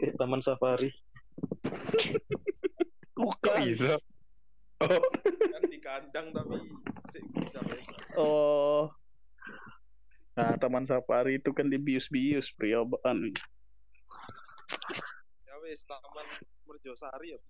[0.00, 0.90] kayak taman safari
[3.14, 3.96] Kok bisa?
[4.84, 5.00] Oh,
[5.48, 6.60] kan di kandang tapi
[7.08, 8.12] sih bisa bebas.
[8.20, 8.92] Oh.
[10.34, 13.30] Nah, Taman Safari itu kan dibius-bius periobakan.
[15.46, 16.26] Ya wes taman
[16.66, 17.40] Merjosari ya.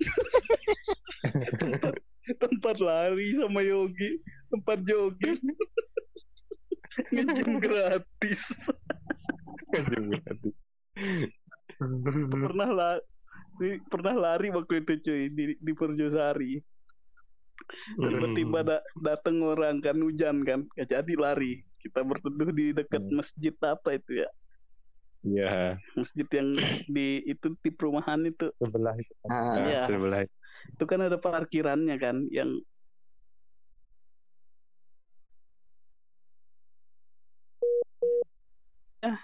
[2.42, 5.40] Tempat lari sama Yogi, tempat jogging.
[7.12, 8.70] Ngejim gratis.
[12.30, 12.94] pernah lah
[13.92, 16.62] pernah lari waktu itu cuy di, di Perjosari.
[17.96, 21.62] Tiba-tiba da- datang orang kan hujan kan, gak jadi lari.
[21.80, 23.20] Kita berteduh di dekat Hmm.
[23.20, 24.28] masjid apa itu ya?
[25.20, 26.56] Iya, Masjid yang
[26.88, 28.48] di itu di perumahan itu.
[28.56, 29.12] sebelah itu.
[29.28, 29.82] Nah, Iya.
[29.84, 30.34] sebelah itu.
[30.76, 32.60] Itu kan ada parkirannya kan yang
[39.00, 39.16] Ya.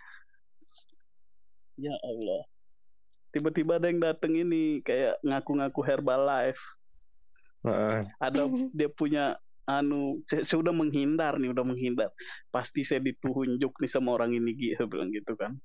[1.76, 2.42] Ya Allah.
[3.32, 6.75] Tiba-tiba ada yang datang ini kayak ngaku-ngaku Herbalife.
[7.66, 8.00] Heeh.
[8.22, 8.46] Ada
[8.78, 9.24] dia punya
[9.66, 12.10] anu saya, saya udah menghindar nih, udah menghindar.
[12.54, 15.58] Pasti saya ditunjuk nih sama orang ini Gi, saya bilang gitu kan.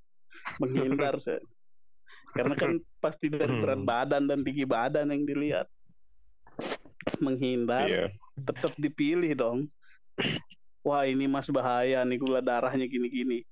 [0.58, 1.38] Menghindar saya.
[2.34, 3.88] Karena kan pasti dari berat Hmm.
[3.88, 5.68] badan dan tinggi badan yang dilihat.
[7.20, 8.06] Menghindar Iya.
[8.42, 9.60] tetap dipilih dong.
[10.82, 13.46] Wah ini mas bahaya nih gula darahnya gini-gini.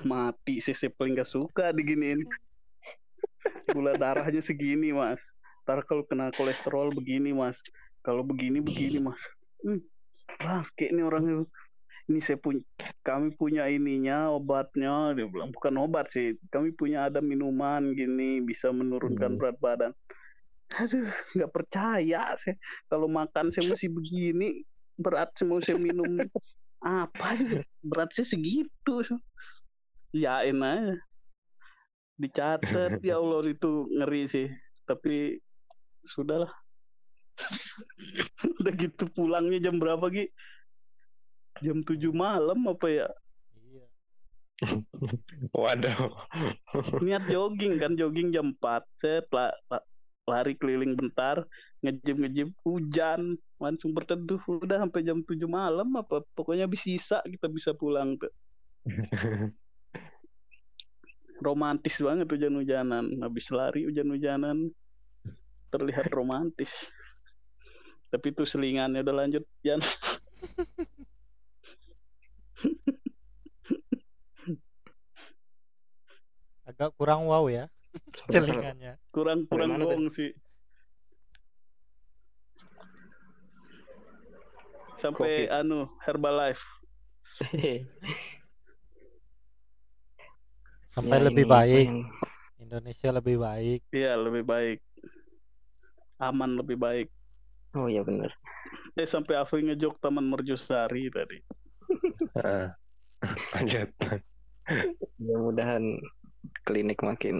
[0.00, 2.24] Mati sih saya paling gak suka diginiin.
[3.68, 5.20] Gula darahnya segini mas.
[5.66, 7.60] Ntar kalau kena kolesterol begini mas.
[8.00, 9.20] Kalau begini begini mas.
[9.60, 9.84] Hmm.
[10.76, 11.24] Kayak ini orang
[12.08, 12.64] ini saya punya
[13.04, 15.12] kami punya ininya obatnya.
[15.14, 16.34] Dia bilang bukan obat sih.
[16.48, 19.38] Kami punya ada minuman gini bisa menurunkan Hmm.
[19.38, 19.92] berat badan.
[20.80, 22.56] Aduh nggak percaya saya.
[22.88, 24.64] Kalau makan saya masih begini
[24.96, 26.24] berat saya mau saya minum
[26.80, 28.94] apa juga berat saya segitu.
[30.16, 30.96] Yain aja.
[32.20, 34.48] Dicatat ya Allah itu ngeri sih.
[34.88, 35.38] Tapi
[36.08, 36.50] sudahlah
[38.60, 40.26] udah gitu pulangnya jam berapa Gi?
[41.60, 43.08] jam 7 malam apa ya
[43.60, 43.84] Iya.
[45.56, 46.12] Waduh.
[47.00, 49.86] niat jogging kan jogging jam 4 set la- la-
[50.28, 51.42] lari keliling bentar
[51.80, 57.48] ngejim ngejim hujan langsung berteduh udah sampai jam 7 malam apa pokoknya habis sisa kita
[57.48, 58.30] bisa pulang tuh
[61.40, 64.68] romantis banget hujan-hujanan habis lari hujan-hujanan
[65.72, 66.68] terlihat romantis
[68.10, 69.80] tapi itu selingannya udah lanjut Jan.
[76.64, 77.66] Agak kurang wow ya
[78.32, 78.94] celingannya.
[79.10, 80.30] kurang kurang bohong sih.
[84.94, 86.62] Sampai anu Herbalife.
[90.90, 91.86] Sampai Ya, lebih baik.
[91.88, 92.06] yang-
[92.60, 93.80] Indonesia lebih baik.
[93.90, 94.78] iya lebih baik.
[96.20, 97.08] Aman lebih baik
[97.72, 98.30] Oh iya benar.
[98.92, 101.38] eh sampai Afri ngejok Taman Merjusari tadi
[102.36, 102.66] Heeh.
[103.52, 103.88] Lanjut.
[105.16, 105.84] Mudah-mudahan
[106.62, 107.36] klinik makin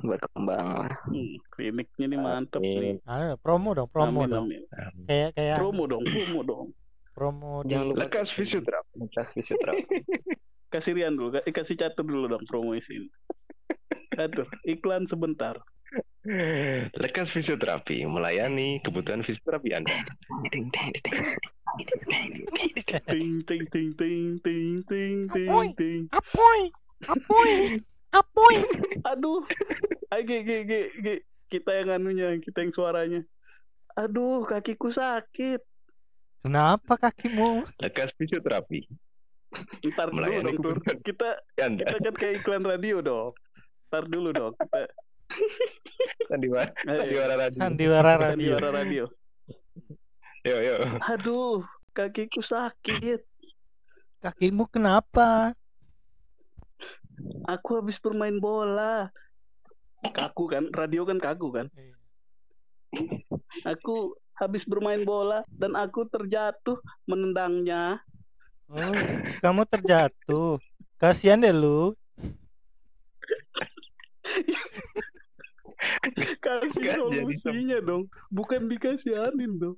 [0.00, 0.92] berkembang lah.
[1.04, 4.46] Hmm, kliniknya ini mantep nih Ah, promo dong, promo amin, dong.
[4.46, 4.62] amin.
[5.04, 6.66] Kayak kayak promo dong promo dong
[7.12, 8.94] promo Jangan lupa Lekas fisioterapi.
[9.08, 9.96] kelas fisioterapi.
[10.72, 13.06] kasih Rian dulu kasih catur dulu dong promo isiin
[14.14, 15.58] Aduh, iklan sebentar.
[16.96, 19.92] Lekas fisioterapi melayani kebutuhan fisioterapi Anda.
[20.48, 23.02] Ding, ding, ding, ding, ding, ding, ding, ding.
[23.04, 26.00] Ting ting ting ting ting ting ting ting.
[26.16, 26.72] Apoy,
[27.04, 27.52] apoy,
[28.16, 28.56] apoy.
[29.04, 29.44] Aduh.
[30.16, 31.14] Ayo Gi, Gi, Gi, Gi.
[31.52, 33.20] Kita yang anunya, kita yang suaranya.
[33.94, 35.60] Aduh, kakiku sakit.
[36.40, 37.64] Kenapa kakimu?
[37.80, 38.84] Lekas fisioterapi
[39.86, 40.76] Ntar dulu Melayani dong, Tur.
[40.82, 40.98] kebutuhan.
[41.04, 43.32] Kita kita kan kayak iklan radio dong.
[43.92, 44.52] Ntar dulu dong.
[44.58, 44.88] Kita
[46.28, 47.58] Sandiwara, Ayo, sandiwara radio.
[47.60, 48.28] Sandiwara radio.
[48.28, 49.04] Sandiwara radio.
[50.44, 50.76] Yo yo.
[51.08, 51.64] Aduh,
[51.96, 53.22] kakiku sakit.
[54.24, 55.52] Kakimu kenapa?
[57.48, 59.08] Aku habis bermain bola.
[60.04, 61.66] Kaku kan, radio kan kaku kan.
[63.64, 66.76] Aku habis bermain bola dan aku terjatuh
[67.08, 68.02] menendangnya.
[68.68, 68.96] Oh,
[69.44, 70.58] kamu terjatuh.
[70.96, 71.92] Kasihan deh lu.
[76.38, 79.76] Kasih jadi solusinya dong, bukan dikasihanin dong.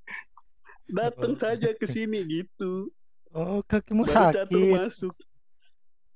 [0.87, 1.39] Datang Oh.
[1.39, 2.91] saja ke sini gitu.
[3.31, 4.49] Oh, kakimu Baru sakit.
[4.73, 5.15] masuk.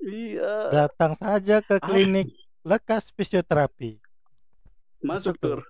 [0.01, 2.30] Iya, Datang saja ke klinik
[2.61, 3.99] lekas fisioterapi.
[5.01, 5.61] masuk tur.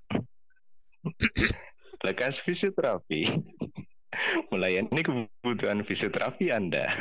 [2.01, 3.31] Lekas fisioterapi
[4.51, 6.91] melayani kebutuhan fisioterapi Anda.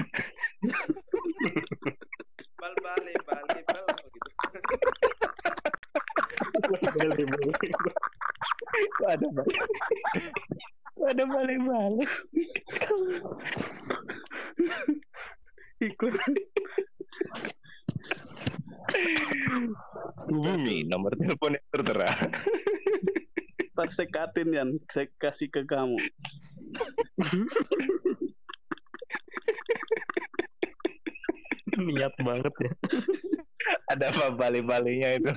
[2.56, 4.30] Bal balik balik bal gitu.
[9.10, 9.58] Ada balik?
[11.00, 12.12] Kok ada balik-balik?
[15.80, 16.14] Ikut.
[20.30, 22.10] Hubungi nomor telepon yang tertera.
[23.74, 25.98] Ntar saya katin Yan, saya kasih ke kamu.
[31.88, 32.72] Niat banget ya.
[33.94, 35.30] Ada apa balik-baliknya itu?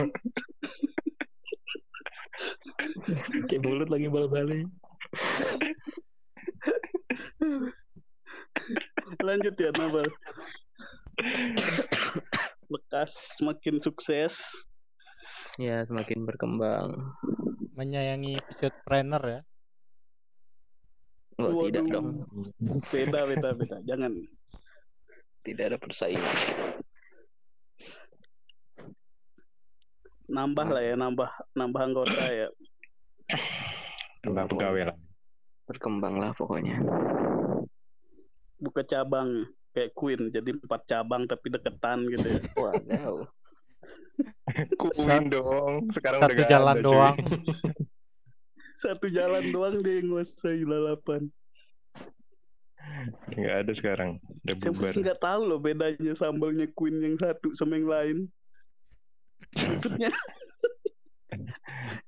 [3.48, 4.68] Kayak mulut lagi bal-balik.
[9.20, 10.08] Lanjut ya, Nabal.
[12.72, 14.56] Lekas semakin sukses.
[15.60, 17.12] Ya semakin berkembang.
[17.76, 19.40] Menyayangi fisioterainer ya.
[21.40, 21.92] Oh tidak Waduh.
[21.92, 22.08] dong.
[22.92, 23.76] Beda, beda, beda.
[23.88, 24.12] Jangan.
[25.42, 26.36] Tidak ada persaingan.
[30.30, 32.48] Nambah lah ya, nambah nambah anggota ya.
[34.22, 34.96] Tentang pegawai lah.
[35.66, 36.78] Berkembang lah pokoknya.
[38.62, 42.40] Buka cabang kayak Queen, jadi empat cabang tapi deketan gitu ya.
[42.54, 43.26] Waduh.
[44.80, 45.90] Kuin dong.
[45.90, 47.16] Sekarang Satu udah jalan ada, doang.
[48.82, 51.30] Satu jalan doang dia yang nguasai lalapan.
[53.34, 54.10] Nggak ada sekarang.
[54.46, 54.92] Udah Saya bubar.
[54.94, 58.18] nggak tahu loh bedanya sambalnya Queen yang satu sama yang lain.
[59.58, 60.10] Maksudnya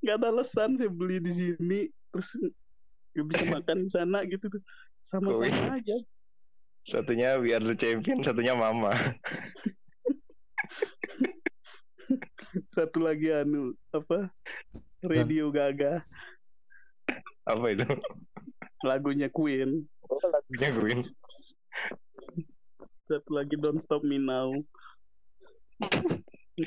[0.04, 1.80] nggak ada alasan saya beli di sini
[2.12, 2.30] terus
[3.16, 4.62] nggak bisa makan di sana gitu tuh.
[5.04, 5.96] Sama-sama aja.
[6.84, 8.92] Satunya biar the champion, satunya mama.
[12.68, 14.30] Satu lagi anu apa?
[15.04, 16.04] Radio Gaga,
[17.44, 17.84] Apa itu?
[18.84, 19.88] lagunya Queen.
[20.08, 21.00] Oh, lagunya Queen.
[23.08, 24.52] Satu lagi Don't Stop Me Now.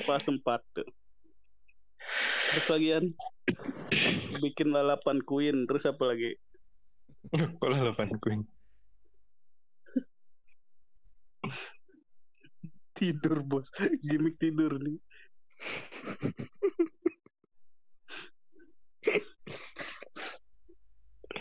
[0.06, 0.88] Pas empat tuh.
[2.48, 3.04] Terus lagian
[4.40, 6.34] bikin lalapan Queen, terus apa lagi?
[7.60, 8.42] Kok lalapan Queen?
[12.98, 13.70] Tidur bos,
[14.02, 14.98] gimmick tidur nih.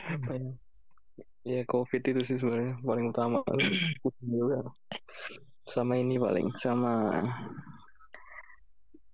[0.08, 0.67] Apa ya?
[1.48, 3.40] Ya covid itu sih sebenarnya paling utama.
[5.64, 7.24] Sama ini paling sama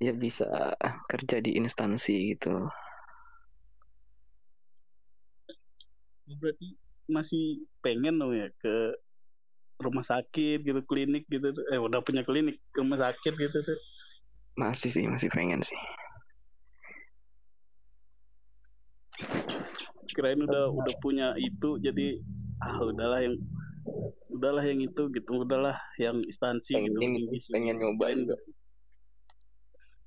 [0.01, 0.73] ya bisa
[1.05, 2.65] kerja di instansi gitu.
[6.25, 6.73] Berarti
[7.05, 8.97] masih pengen dong ya ke
[9.77, 11.65] rumah sakit gitu klinik gitu tuh.
[11.69, 13.77] eh udah punya klinik rumah sakit gitu tuh.
[14.57, 15.77] Masih sih masih pengen sih
[20.13, 22.21] kirain udah udah punya itu jadi
[22.63, 23.35] ah udahlah yang
[24.31, 26.97] udahlah yang itu gitu udahlah yang instansi gitu.
[26.97, 28.29] Pengen tinggi pengen nyobain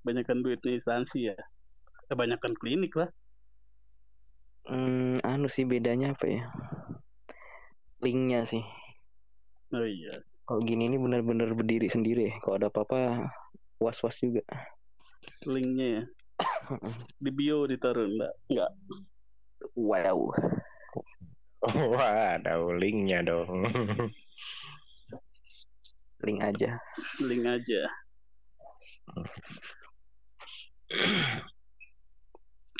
[0.06, 1.36] banyakkan duitnya instansi ya.
[2.06, 3.10] Kebanyakan klinik lah.
[4.66, 6.42] Hmm, anu sih bedanya apa ya?
[8.02, 8.62] Linknya sih.
[9.74, 10.14] Oh iya.
[10.46, 12.30] Kalau gini ini benar-benar berdiri sendiri.
[12.38, 13.30] Kalau ada apa-apa
[13.82, 14.46] was-was juga.
[15.42, 16.02] Linknya ya?
[17.22, 18.32] Di bio ditaruh enggak?
[18.46, 18.70] Enggak
[19.76, 20.32] wow.
[21.96, 23.66] Wah, ada linknya dong.
[26.24, 26.78] link aja.
[27.22, 27.82] Link aja.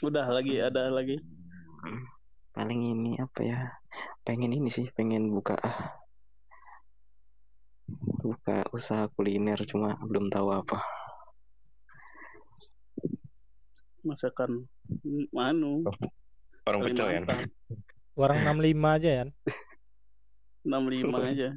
[0.04, 1.18] Udah lagi ada lagi.
[2.54, 3.60] Paling ini apa ya?
[4.22, 5.56] Pengen ini sih pengen buka
[8.22, 10.82] buka usaha kuliner cuma belum tahu apa.
[14.06, 14.70] Masakan
[15.02, 15.86] mm, anu
[16.66, 17.20] Orang pecel ya.
[18.16, 19.24] Orang 65 aja ya.
[20.66, 21.48] 65 aja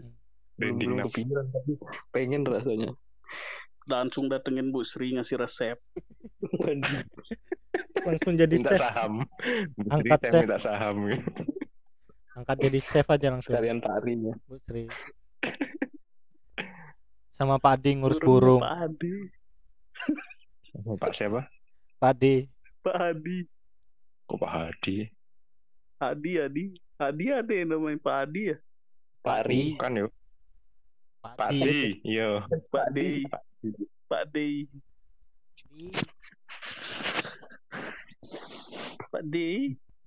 [0.59, 1.71] belum belum kepikiran tapi
[2.11, 2.91] pengen rasanya
[3.87, 5.79] langsung datengin Bu Sri ngasih resep
[7.99, 8.79] Langsung jadi Minta chef.
[8.79, 9.13] saham.
[9.75, 10.41] Bu Sri, Angkat saya chef.
[10.41, 10.95] minta saham.
[12.33, 13.51] Angkat jadi chef aja langsung.
[13.51, 14.83] sekalian tarinya Bu Sri.
[17.31, 18.59] Sama Pak Adi ngurus burung.
[18.59, 19.13] Pak Adi
[20.95, 21.47] Pak siapa?
[21.97, 22.35] Pak Adi.
[22.79, 23.37] Pak Adi
[24.29, 25.09] Kok Pak Hadi?
[25.97, 26.63] Adi Adi
[27.01, 28.57] Adi ada yang namanya Pak Adi ya
[29.25, 30.11] Pari Bukan yuk.
[31.25, 31.59] Pak Pak Adi.
[31.65, 31.81] Di.
[32.05, 32.29] Iya.
[32.69, 32.97] Pak D
[34.05, 34.37] Pak D
[39.09, 39.35] Pak D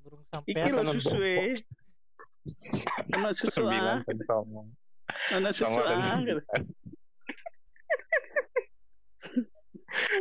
[0.03, 0.87] Burung iki sampean.
[0.87, 1.55] lo susu eh
[3.15, 4.03] anak susu ah
[5.31, 6.19] anak susu ah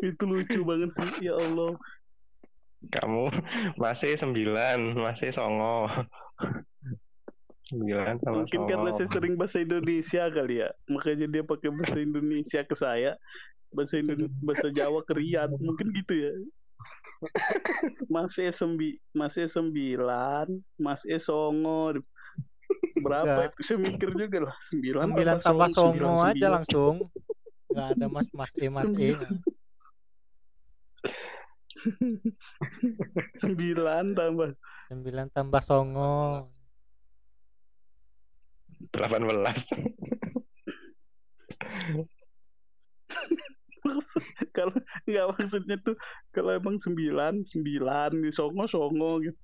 [0.01, 1.73] itu lucu banget sih ya Allah
[2.89, 3.29] Kamu
[3.77, 5.85] masih sembilan, masih songo.
[7.69, 8.69] Sembilan sama mungkin songo.
[8.73, 13.15] karena saya sering bahasa Indonesia kali ya makanya dia pakai bahasa Indonesia ke saya
[13.71, 16.33] bahasa Indonesia bahasa Jawa ke Rian mungkin gitu ya
[18.11, 21.95] Mas E sembi Mas E sembilan Mas E songo
[22.99, 23.55] berapa Enggak.
[23.55, 26.51] itu saya mikir juga lah sembilan Sembilan tambah songo sembilan, aja sembilan.
[26.51, 26.95] langsung.
[27.71, 29.09] Nggak ada mas mas e mas e.
[33.41, 34.53] sembilan tambah
[34.91, 36.43] Sembilan tambah songo.
[38.91, 39.71] Delapan belas.
[44.55, 44.75] kalau
[45.07, 45.95] nggak maksudnya tuh
[46.35, 49.39] kalau emang sembilan sembilan di songo songo gitu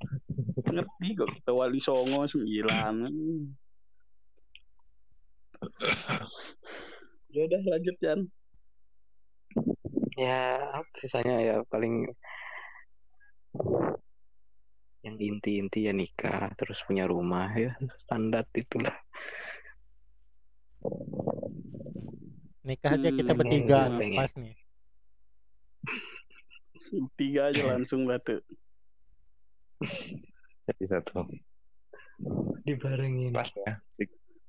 [0.68, 2.96] ngerti kok kita wali songo sembilan
[7.34, 8.20] ya udah lanjut Jan
[10.18, 12.10] ya apa sisanya ya paling
[15.06, 18.96] yang inti-inti ya nikah terus punya rumah ya standar itulah
[22.68, 24.20] Nikah aja kita Hmm, bertiga pengen, nih, pengen.
[24.20, 24.56] pas nih.
[27.16, 28.44] tiga aja langsung batu
[30.68, 31.24] Jadi satu.
[32.68, 33.72] dibarengin Pas ya.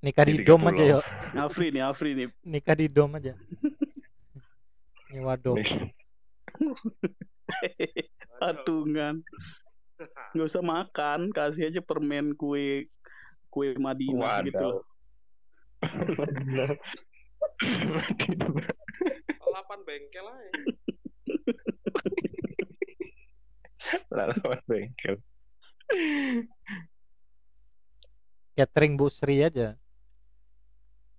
[0.03, 0.71] Nikah di Di dom 30.
[0.75, 1.05] aja yuk.
[1.39, 3.39] Afri nih Afri nih Nikah di dom aja.
[5.15, 5.63] Nyewa dom.
[8.39, 9.25] Patungan
[10.31, 12.87] nggak usah makan kasih aja permen kue
[13.51, 14.85] kue Madinah gitu loh.
[16.15, 16.75] Benar.
[19.49, 20.51] Lapan bengkel aja.
[24.13, 24.39] Lalu
[24.69, 25.15] bengkel.
[28.55, 29.75] Catering Bu Sri aja.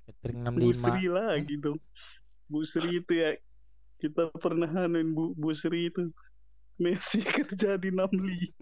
[0.07, 0.79] Catering Bu 65.
[0.79, 1.79] Sri lagi dong
[2.47, 3.35] Bu Sri itu ya
[3.99, 6.09] kita pernah anuin Bu, Bu Sri itu.
[6.79, 8.55] Messi kerja di Namli.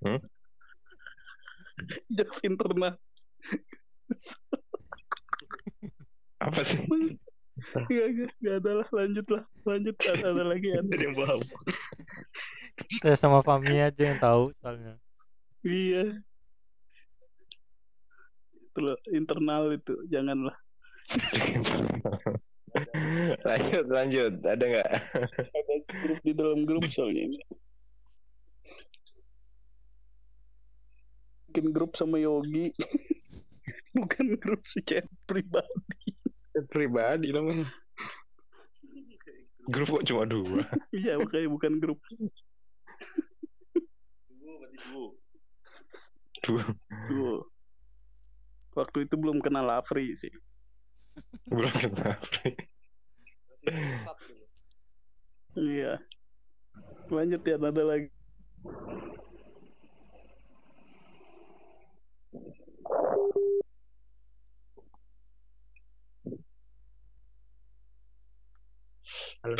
[0.00, 0.20] Hmm?
[2.12, 2.96] Jokes internal
[6.40, 6.80] Apa sih?
[7.84, 8.88] Gak, gak, gak ada lah.
[8.96, 9.96] Lanjut lah lanjut.
[10.00, 11.40] Ada, ada lagi ya yang paham
[13.04, 14.96] Saya sama Fami aja yang tahu soalnya.
[15.60, 16.16] iya.
[18.56, 19.92] Itu loh, internal itu.
[20.08, 20.56] Janganlah
[23.48, 24.90] lanjut lanjut ada nggak
[25.50, 27.38] ada grup di dalam grup soalnya ini
[31.50, 32.70] bikin grup sama Yogi.
[33.98, 36.14] Bukan grup sih chat pribadi.
[36.70, 37.66] Pribadi namanya.
[39.66, 40.62] Grup kok cuma dua.
[40.94, 41.98] Iya, makanya bukan grup.
[46.46, 46.64] Dua.
[47.10, 47.50] Duo.
[48.78, 50.30] Waktu itu belum kenal Afri sih.
[51.50, 52.18] Belum kenal.
[55.58, 55.98] Iya.
[57.10, 58.08] Lanjut ya, ada lagi.
[69.40, 69.56] Halo.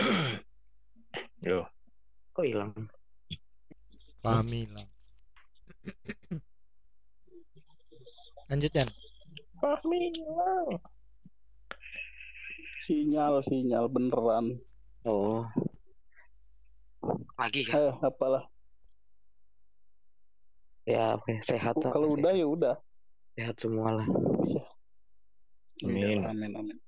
[1.41, 1.65] Yo.
[2.37, 2.71] Kok hilang?
[4.21, 4.87] Kami lah.
[8.53, 8.89] Lanjut Yan.
[12.91, 14.59] Sinyal, sinyal beneran.
[15.07, 15.47] Oh.
[17.39, 17.87] Lagi kan?
[17.87, 18.51] Eh, apalah.
[20.91, 21.39] Ya, oke.
[21.47, 21.95] sehat lah.
[21.95, 22.75] Kalau udah ya udah.
[23.39, 24.07] sehat semua lah.
[25.87, 26.27] Amin.
[26.27, 26.79] Amin, amin.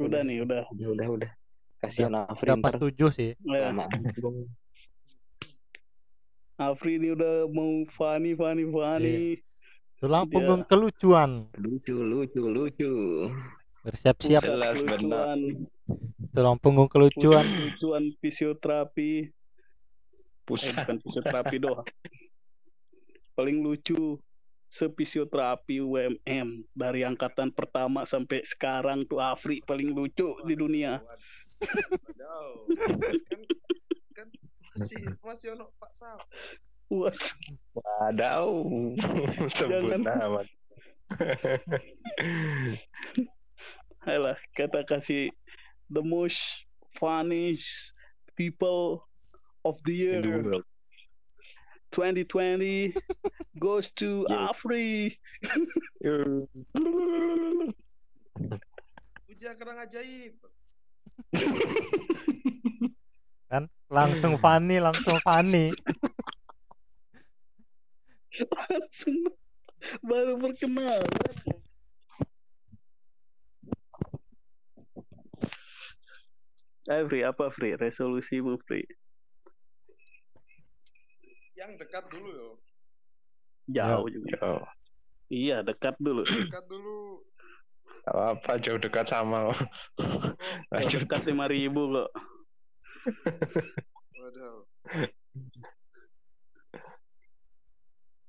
[0.00, 0.64] Udah nih, udah.
[0.72, 1.30] Udah, udah, udah.
[1.84, 3.36] Kasihan Afri Udah pas tujuh sih.
[3.44, 3.76] Ya.
[6.56, 9.44] Afri ini udah mau funny, funny, funny.
[9.98, 11.30] Tulang Dia- punggung kelucuan.
[11.58, 12.92] Lucu, lucu, lucu.
[13.82, 14.42] Bersiap-siap.
[14.42, 15.34] Jelas, benar.
[15.34, 15.40] kelucuan,
[16.30, 17.42] Tulang punggung kelucuan.
[17.42, 19.10] pusat kelucuan fisioterapi.
[19.20, 19.30] Eh,
[20.46, 20.74] Pusat.
[20.80, 21.86] bukan fisioterapi doang.
[23.34, 24.16] Paling lucu
[24.68, 31.00] sefisioterapi UMM dari angkatan pertama sampai sekarang tuh Afri paling lucu di dunia.
[31.58, 32.38] Kan,
[34.14, 34.28] kan
[34.72, 36.20] masih masih ono Pak Saf.
[36.88, 37.12] Wah,
[37.76, 38.64] Wadaw.
[39.52, 40.40] Sebut nama.
[44.08, 45.28] ayolah kita kasih
[45.92, 46.40] the most
[46.96, 47.92] funniest
[48.36, 49.04] people
[49.68, 50.64] of the year the world.
[51.92, 52.92] 2020
[53.64, 54.52] goes to Yeah.
[54.52, 55.16] Afri.
[59.28, 60.36] Puja kerang ajaib.
[63.48, 65.72] Kan langsung funny, langsung funny.
[68.70, 69.16] Langsung
[70.02, 71.02] baru berkenal.
[76.88, 77.76] Eh, Fri, apa Fri?
[77.76, 78.80] Resolusimu, Fri?
[81.52, 82.50] Yang dekat dulu yo.
[83.68, 84.40] Jauh juga.
[84.40, 84.54] Yo.
[85.28, 86.24] Iya, dekat dulu.
[86.24, 87.20] Dekat dulu.
[88.08, 89.52] Gak apa jauh dekat sama.
[90.72, 91.04] Lanjut.
[91.04, 92.10] Dekat 5 ribu kok.
[94.16, 94.56] Wadaw.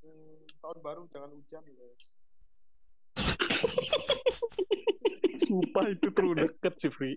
[0.04, 2.04] Hmm, tahun baru jangan hujan guys.
[5.50, 7.16] Sumpah itu terlalu deket sih, Fri.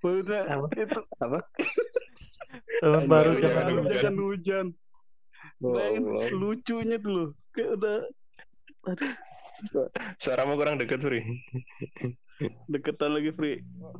[0.00, 0.66] Maksudnya Apa?
[0.78, 1.40] itu Apa?
[2.80, 4.00] Tahun baru baru jangan jangan hujan.
[4.00, 4.66] jangan hujan.
[5.56, 6.28] Bayangin Allah.
[6.36, 7.28] lucunya tuh loh.
[7.52, 7.98] Kayak udah
[10.20, 11.20] Suaramu kurang dekat, Fri.
[12.68, 13.64] deketan lagi, Fri.
[13.80, 13.96] Oh,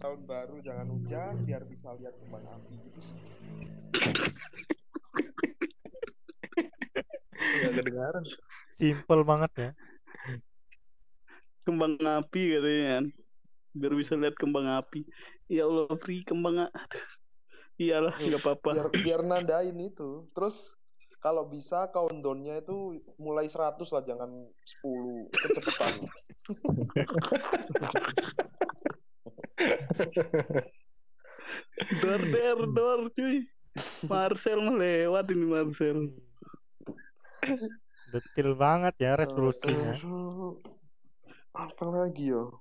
[0.00, 3.18] tahun baru jangan hujan biar bisa lihat kembang api gitu sih.
[7.52, 8.24] Nggak kedengaran.
[8.80, 9.70] Simple banget ya.
[11.68, 13.04] Kembang api katanya kan.
[13.72, 15.04] Biar bisa lihat kembang api.
[15.46, 16.98] Ya Allah, Fri, kembang api.
[17.80, 18.70] Iyalah, nggak apa-apa.
[18.72, 20.28] Biar biar nandain itu.
[20.36, 20.76] Terus
[21.22, 24.30] kalau bisa countdown-nya itu mulai 100 lah jangan
[24.82, 25.92] 10 kecepatan.
[32.02, 33.46] Dor, der, dor, cuy.
[34.04, 36.12] Marcel melewat ini Marcel.
[38.12, 39.96] Detil banget ya resolusinya.
[39.96, 40.62] Terus
[41.52, 42.60] apa lagi yo?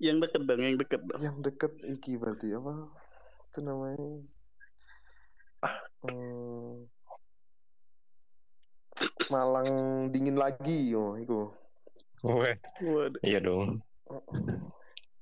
[0.00, 1.20] Yang deket dong, yang deket dong.
[1.20, 2.72] Yang deket iki berarti apa?
[3.50, 4.08] Itu namanya.
[6.04, 6.86] Hmm,
[9.32, 9.68] Malang
[10.12, 11.50] dingin lagi yo iku.
[12.24, 13.84] Weh, Waduh, iya dong.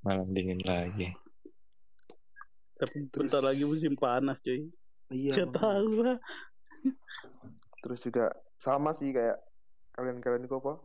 [0.06, 1.10] Malam dingin lagi.
[2.82, 4.66] tapi bentar lagi musim panas, cuy.
[5.14, 5.46] Iya.
[5.46, 6.18] Gak tahu lah.
[7.86, 8.26] Terus juga
[8.62, 9.42] sama sih kayak
[9.98, 10.78] kalian-kalian itu apa?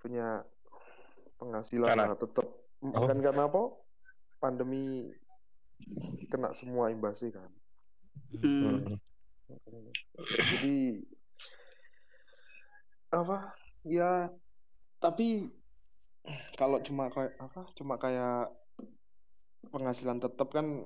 [0.00, 0.40] Punya
[1.36, 2.46] penghasilan Karena- lah tetap
[2.80, 3.04] Oh.
[3.04, 3.62] kan karena apa?
[4.40, 5.12] Pandemi
[6.32, 7.50] kena semua imbasnya kan.
[8.40, 8.80] Hmm.
[9.48, 9.92] Hmm.
[10.16, 11.04] Jadi
[13.12, 13.52] apa?
[13.84, 14.32] Ya
[14.98, 15.52] tapi
[16.56, 17.68] kalau cuma kayak apa?
[17.76, 18.48] Cuma kayak
[19.68, 20.84] penghasilan tetap kan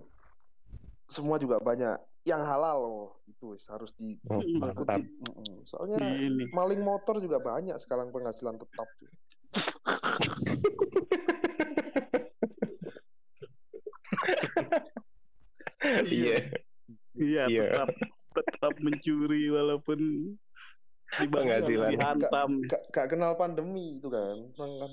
[1.06, 4.40] semua juga banyak yang halal loh itu harus di Oh.
[4.40, 5.64] Mm-mm.
[5.64, 6.52] soalnya Ini.
[6.52, 9.08] maling motor juga banyak sekarang penghasilan tetap tuh.
[16.06, 16.38] Iya.
[17.20, 17.64] Iya Iya, Iya.
[17.66, 17.90] tetap
[18.30, 19.98] tetap mencuri walaupun
[21.10, 21.90] dibangun Penghasilan.
[21.90, 22.50] dihantam.
[22.64, 24.36] Gak, gak kenal pandemi itu kan.
[24.54, 24.90] Emang kan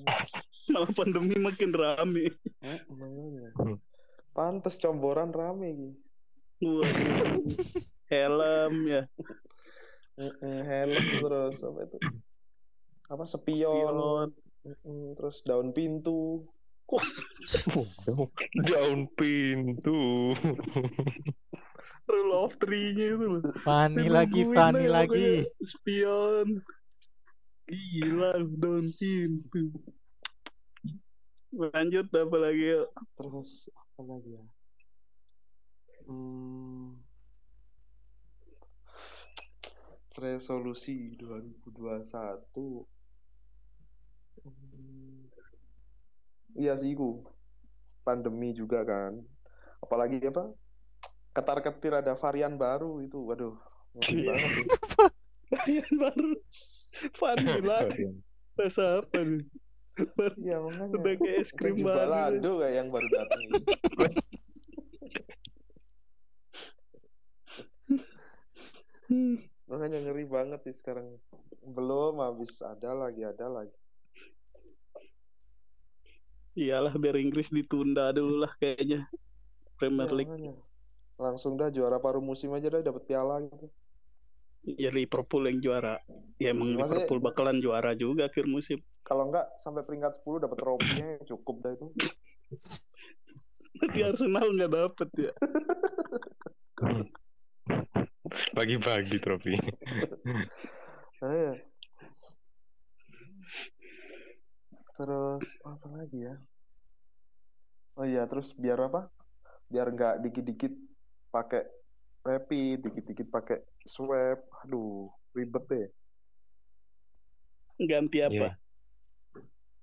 [0.68, 2.34] Malah pandemi makin rame.
[2.60, 3.50] Hmm, makanya.
[4.34, 6.07] Pantes comboran rame gitu.
[8.08, 9.04] Helm ya.
[10.42, 11.98] Helm terus apa itu?
[13.08, 14.34] Apa spion,
[15.16, 16.44] terus daun pintu.
[18.68, 20.34] Daun pintu.
[22.08, 23.44] Rule of three-nya itu loh.
[24.08, 25.44] Lagi, deh lagi.
[25.60, 26.64] Spion.
[27.68, 29.76] Gila, daun pintu.
[31.52, 32.88] Lanjut apa lagi yuk?
[33.20, 34.44] Terus apa lagi ya?
[36.08, 36.96] Hmm,
[40.18, 42.88] resolusi 2021.
[44.44, 45.28] Hmm,
[46.58, 47.22] Iya sih, ku.
[48.02, 49.14] Pandemi juga kan.
[49.84, 50.50] Apalagi apa?
[51.36, 53.20] Ketar-ketir ada varian baru itu.
[53.22, 53.54] Waduh,
[54.10, 54.34] Iya.
[54.34, 55.06] banget ya.
[55.54, 56.30] Varian baru.
[57.20, 57.78] Vanilla.
[58.58, 59.44] Rasa apa nih?
[60.42, 60.94] Iya, makanya.
[60.98, 61.98] Udah kayak es krim baru.
[62.10, 63.58] balado kayak yang baru datang ini.
[67.88, 68.02] Hmm.
[69.70, 71.20] Makanya ngeri banget sih sekarang.
[71.62, 73.76] Belum habis ada lagi, ada lagi.
[76.58, 79.06] Iyalah biar Inggris ditunda dulu lah kayaknya.
[79.78, 80.32] Premier Iya, League.
[80.32, 80.54] makanya.
[81.18, 83.68] Langsung dah juara paruh musim aja dah dapat piala gitu.
[84.66, 86.02] Ya Liverpool yang juara.
[86.38, 88.82] Ya emang Maksudnya- Liverpool bakalan juara juga akhir musim.
[89.04, 91.88] Kalau enggak sampai peringkat 10 dapat trofinya cukup dah itu.
[93.78, 95.34] Berarti Arsenal nggak dapet ya.
[98.54, 99.56] Bagi-bagi trofi.
[104.98, 106.36] Terus apa lagi ya?
[107.98, 109.10] Oh iya, terus biar apa?
[109.70, 110.74] Biar nggak dikit-dikit
[111.34, 111.66] pakai
[112.22, 113.58] rapid, dikit-dikit pakai
[113.88, 114.42] swab.
[114.66, 115.88] Aduh, ribet deh.
[117.78, 118.58] Ganti apa?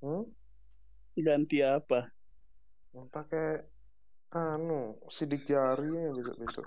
[0.02, 0.26] Hmm?
[1.14, 2.10] Ganti apa?
[3.10, 3.62] Pakai
[4.34, 6.66] anu, sidik jari ya besok-besok.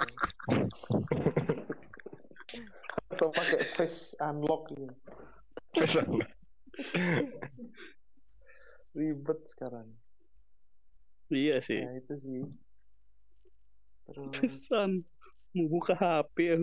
[3.12, 4.96] Atau pakai face unlock gitu.
[8.98, 9.92] Ribet sekarang.
[11.28, 11.84] Iya sih.
[11.84, 12.42] Nah, itu sih.
[14.08, 15.04] Terus Pesan.
[15.52, 16.58] Mau buka HP ya.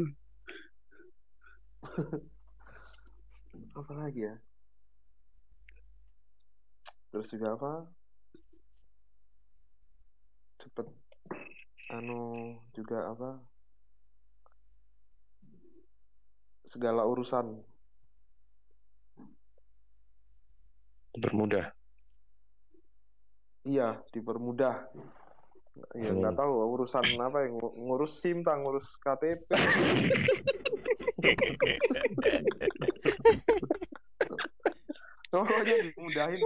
[3.74, 4.34] apa lagi ya?
[7.12, 7.72] Terus juga apa?
[10.64, 10.86] Cepet
[11.94, 12.22] anu
[12.72, 13.38] juga apa?
[16.64, 17.62] Segala urusan
[21.14, 21.70] Bermudah.
[23.62, 24.90] iya dipermudah.
[25.94, 26.42] Ya nggak Hmm.
[26.42, 29.46] tahu urusan apa yang ngurus SIM, tang ngurus KTP.
[35.30, 36.40] Pokoknya dimudahin.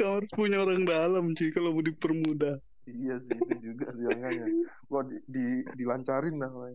[0.00, 2.56] Kamu harus punya orang dalam sih kalau mau dipermudah.
[2.88, 4.48] Iya sih itu juga sih makanya.
[4.88, 5.44] Gua di, di
[5.76, 6.48] dilancarin lah.
[6.48, 6.74] Woy.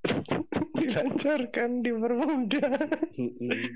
[0.80, 2.72] Dilancarkan, dipermudah.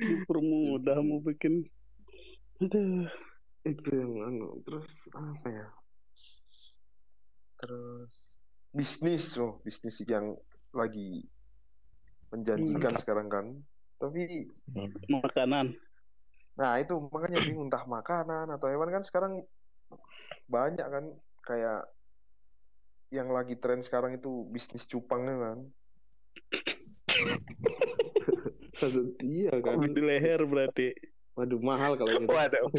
[0.09, 1.69] Dipermudah mau bikin.
[2.65, 3.05] Aduh.
[3.69, 4.65] Itu yang anu.
[4.65, 5.69] Terus apa ya?
[7.61, 8.41] Terus
[8.73, 10.33] bisnis oh bisnis yang
[10.73, 11.29] lagi
[12.33, 13.47] menjanjikan sekarang kan.
[14.01, 14.49] Tapi
[15.13, 15.77] Makanan.
[16.55, 19.43] Nah itu makanya bingung entah makanan atau hewan kan sekarang
[20.47, 21.05] banyak kan
[21.43, 21.83] kayak
[23.11, 25.59] yang lagi tren sekarang itu bisnis cupangnya kan.
[28.75, 29.79] Maksud- iya kan.
[29.87, 30.91] Di leher berarti.
[31.35, 32.27] Waduh mahal kalau gitu.
[32.27, 32.71] Waduh.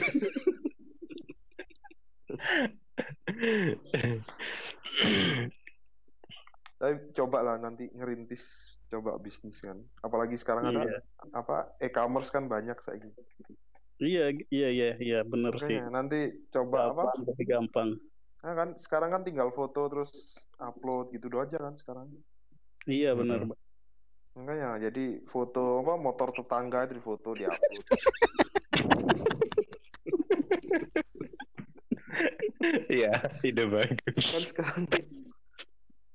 [6.76, 9.80] Tapi coba lah nanti ngerintis coba bisnis kan.
[10.04, 11.00] Apalagi sekarang ada Iya.
[11.34, 13.22] apa e-commerce kan banyak saya gitu.
[13.96, 15.80] Iya, iya, iya, iya, bener sih.
[15.80, 17.16] Nanti coba apa?
[17.16, 17.90] Gampang, tapi gampang.
[18.44, 22.08] Nah, kan sekarang kan tinggal foto terus upload gitu doang aja kan sekarang.
[22.84, 23.48] Iya, bener.
[23.48, 23.56] Mhm.
[24.36, 27.86] Makanya jadi foto apa motor tetangga itu foto di upload.
[32.92, 33.16] Iya,
[33.48, 34.28] ide kan bagus.
[34.52, 34.84] sekarang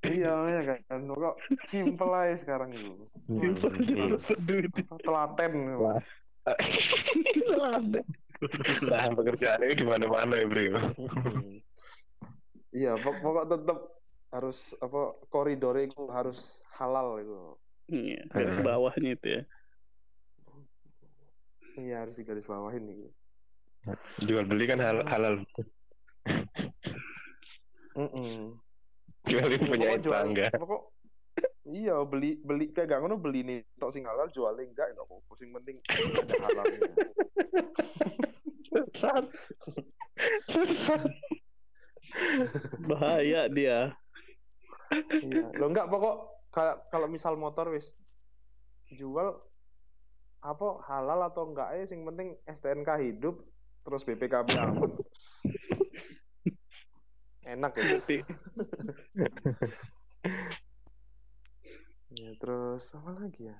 [0.00, 2.92] Iya, makanya kan kok simple aja sekarang itu.
[3.28, 3.56] Hmm.
[4.44, 4.68] Duit.
[4.68, 5.52] Apa, Telaten.
[5.80, 6.00] Wah.
[8.88, 10.80] Nah, pekerjaan ini di mana-mana ya, Bro.
[12.72, 13.78] Iya, pok- pokok tetap
[14.30, 16.38] harus apa koridor itu harus
[16.72, 17.36] halal itu.
[17.90, 18.64] Iya, garis Mhm.
[18.64, 19.42] bawahnya itu ya.
[21.76, 23.08] Iya, harus digaris bawahin gitu.
[24.24, 25.44] Jual beli kan hal- halal.
[27.92, 28.56] Mm-mm.
[29.26, 30.46] Jualin punya Pokok jual- tetangga.
[30.56, 30.82] pokok
[31.70, 35.32] iya beli beli kayak gak ngono beli nih tok sing halal jualin enggak enggak apa
[35.38, 36.80] sing penting ada halalnya
[38.70, 39.24] Sesat.
[40.46, 41.02] Sesat.
[42.86, 43.90] Bahaya dia.
[45.10, 46.16] iya lo enggak pokok
[46.50, 47.94] kayak kalau misal motor wis
[48.90, 49.38] jual
[50.42, 53.38] apa halal atau enggak ya sing penting STNK hidup
[53.86, 54.90] terus BPKB aman
[57.46, 58.02] enak ya
[62.10, 63.58] Ya, terus apa lagi ya?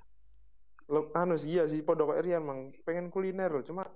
[0.91, 2.75] Lo anu sih iya sih podok Rian mang.
[2.83, 3.87] Pengen kuliner loh cuma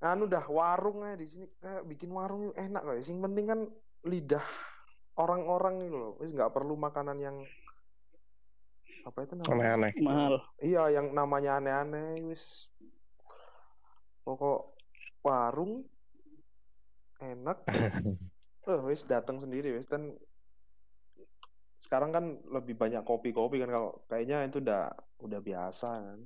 [0.00, 1.46] anu dah warung aja di sini.
[1.60, 3.60] Kayak bikin warung enak kayak sing penting kan
[4.08, 4.44] lidah
[5.20, 6.12] orang-orang itu loh.
[6.24, 7.36] Wis nggak perlu makanan yang
[9.04, 9.52] apa itu namanya?
[9.52, 9.92] Aneh-aneh.
[10.00, 10.34] mahal.
[10.64, 12.72] iya yang namanya aneh-aneh wis.
[14.24, 14.72] Pokok
[15.20, 15.84] warung
[17.20, 17.60] enak.
[18.64, 19.84] Eh wis datang sendiri wis.
[19.84, 20.16] Dan
[21.94, 24.90] sekarang kan lebih banyak kopi-kopi kan kalau kayaknya itu udah
[25.22, 26.18] udah biasa kan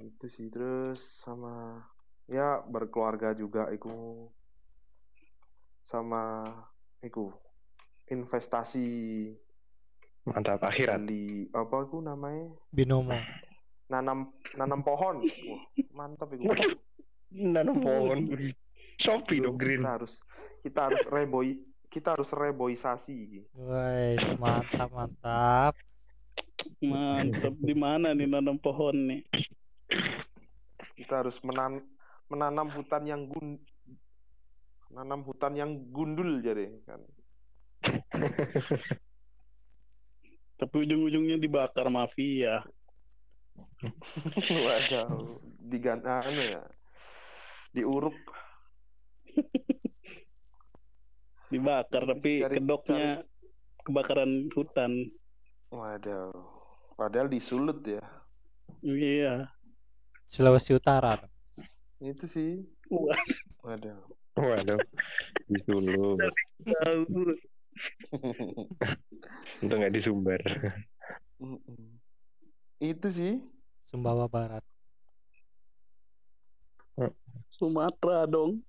[0.00, 1.84] itu sih terus sama
[2.24, 4.24] ya berkeluarga juga iku
[5.84, 6.48] sama
[7.04, 7.36] iku
[8.08, 8.88] investasi
[10.24, 11.04] Mantap akhirat.
[11.04, 13.12] beli apa itu namanya Binomo.
[13.92, 15.62] nanam nanam pohon Wah,
[15.92, 16.48] mantap itu.
[17.28, 18.24] Nanam pohon.
[18.96, 19.84] Shopee dong green.
[19.84, 20.14] kita harus
[20.64, 21.48] kita harus reboi
[21.92, 25.74] kita harus reboisasi Woi, mantap mantap.
[26.84, 27.54] Mantap.
[27.56, 29.22] Di mana nih nanam pohon nih?
[30.96, 31.84] kita harus menan
[32.26, 33.60] menanam hutan yang gun
[34.90, 37.00] menanam hutan yang gundul jadi kan
[40.56, 42.64] Tapi ujung-ujungnya dibakar mafia.
[44.64, 45.36] waduh
[45.68, 46.64] diganti anu ya
[47.76, 48.16] diuruk
[51.46, 53.22] Dibakar tapi Cari- kedoknya
[53.82, 54.92] kebakaran hutan.
[55.66, 56.30] waduh
[56.94, 57.98] padahal disulut ya
[58.80, 59.50] Iya.
[60.26, 61.20] Sulawesi Utara.
[61.98, 62.50] itu sih
[63.62, 63.98] waduh
[64.36, 64.76] Waduh.
[65.48, 66.20] Di Sulu.
[66.60, 67.02] tahu.
[69.64, 70.40] Untung nggak di Sumber.
[72.76, 73.40] Itu sih
[73.88, 74.60] Sumbawa Barat.
[77.48, 78.60] Sumatera dong.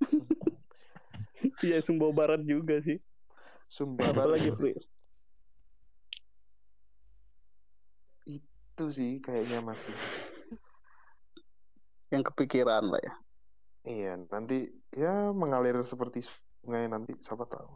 [1.62, 2.98] Iya, Sumbawa Barat juga sih.
[3.70, 4.74] Sumba Apa lagi, Pri?
[8.78, 9.90] itu sih kayaknya masih
[12.14, 13.14] Yang kepikiran lah ya.
[13.88, 16.22] iya nanti ya mengalir seperti
[16.62, 17.68] sungai nanti siapa tahu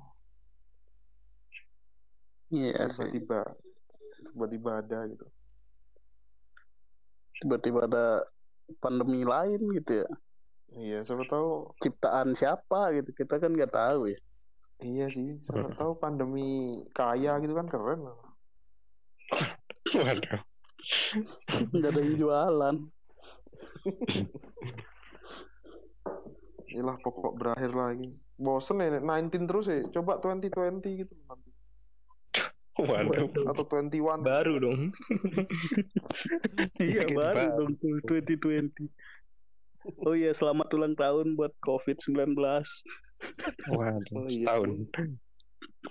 [2.53, 3.09] Iya sih.
[3.11, 3.41] tiba-tiba
[4.31, 5.27] tiba-tiba ada gitu
[7.43, 8.23] Tiba-tiba ada
[8.79, 10.09] pandemi lain gitu ya.
[10.77, 13.11] Iya siapa tahu Ciptaan siapa gitu.
[13.13, 14.19] Kita kan nggak tahu ya.
[14.83, 18.19] iya sih siapa tahu pandemi kaya gitu kan keren loh
[19.95, 20.41] Waduh.
[21.71, 22.77] Nggak ada yang jualan.
[26.67, 31.51] Iyalah pokok berakhir lagi bosen ya 19 terus ya coba 2020 gitu nanti
[32.75, 33.29] Waduh.
[33.47, 34.91] atau 21 Baru dong.
[36.81, 37.59] Iya baru baru.
[37.61, 38.89] dong tuh 2020.
[39.99, 42.39] Oh iya selamat ulang tahun buat COVID-19.
[43.69, 44.15] Waduh.
[44.15, 44.47] Oh, iya.
[44.47, 44.71] Setahun.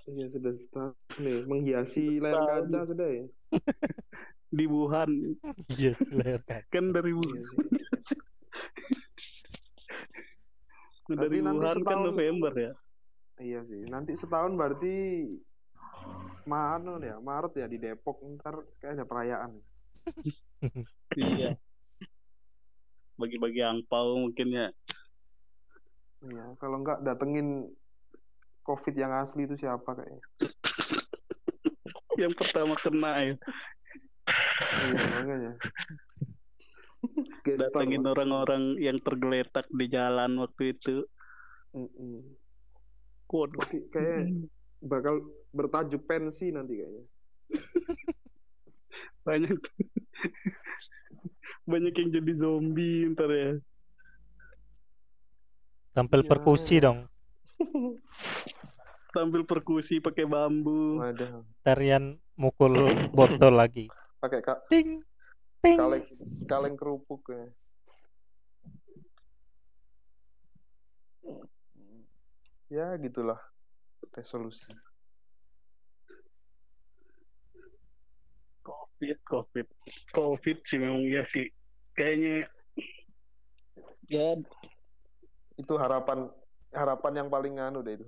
[0.07, 3.25] iya sudah setahun nih menghiasi layar kaca sudah ya
[4.51, 5.11] Di Wuhan.
[5.69, 6.63] Iya, leher kan.
[6.69, 7.43] Kan dari iya Wuhan.
[7.97, 8.19] sih
[11.09, 12.71] dari Tapi nanti Wuhan kan setahun- November ya.
[13.37, 14.95] iya sih nanti setahun berarti
[16.43, 19.51] Maret ya Maret ya di Depok ntar kayak ada perayaan
[21.13, 21.57] Iya.
[23.21, 24.67] Bagi-bagi angpau mungkin ya.
[26.21, 27.65] iya kalau nggak datengin
[28.61, 30.21] COVID yang asli itu siapa kayaknya
[32.21, 33.35] Yang pertama kena ya.
[34.85, 35.53] iya makanya
[37.41, 41.01] Datengin orang-orang yang tergeletak di jalan waktu itu.
[43.31, 43.57] Waduh.
[43.65, 44.21] Tapi kayak
[44.85, 47.03] bakal bertajuk pensi nanti kayaknya
[49.25, 49.57] Banyak
[51.63, 53.51] banyak yang jadi zombie ntar ya.
[55.91, 56.29] Tampil Iya.
[56.29, 57.05] perkusi dong.
[59.15, 61.03] Tampil perkusi pakai bambu.
[61.03, 61.43] Waduh.
[61.61, 62.73] Tarian mukul
[63.11, 63.91] botol lagi.
[64.17, 65.01] pakai ka- Ting,
[65.59, 65.77] ting.
[65.77, 66.05] kaleng
[66.45, 67.43] kaleng kerupuk ya.
[72.71, 73.39] Ya gitulah
[74.15, 74.71] resolusi.
[78.61, 79.67] Covid, covid,
[80.13, 81.49] covid sih memang ya sih.
[81.97, 82.45] Kayaknya
[84.05, 84.37] ya
[85.57, 86.29] itu harapan
[86.69, 88.07] harapan yang paling anu deh itu.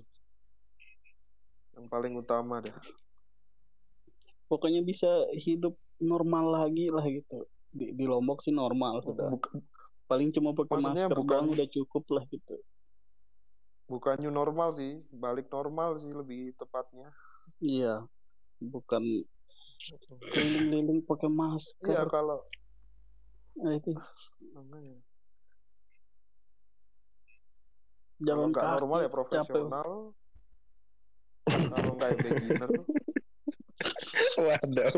[1.74, 2.74] Yang paling utama deh.
[4.46, 7.50] Pokoknya bisa hidup normal lagi lah gitu.
[7.74, 9.58] Di, di Lombok sih normal sudah Buk-
[10.06, 12.56] paling cuma pakai Maksudnya masker bukan- udah cukup lah gitu.
[13.90, 15.02] Bukan new normal sih.
[15.10, 17.10] Balik normal sih lebih tepatnya.
[17.58, 18.06] Iya.
[18.62, 19.26] Bukan
[20.34, 21.92] keliling-keliling pakai masker.
[21.92, 22.40] Iya kalau
[23.54, 23.94] Nah, itu.
[28.24, 29.90] Jalan nggak normal ya profesional.
[31.46, 32.72] Kalau nggak beginner.
[34.42, 34.96] Waduh.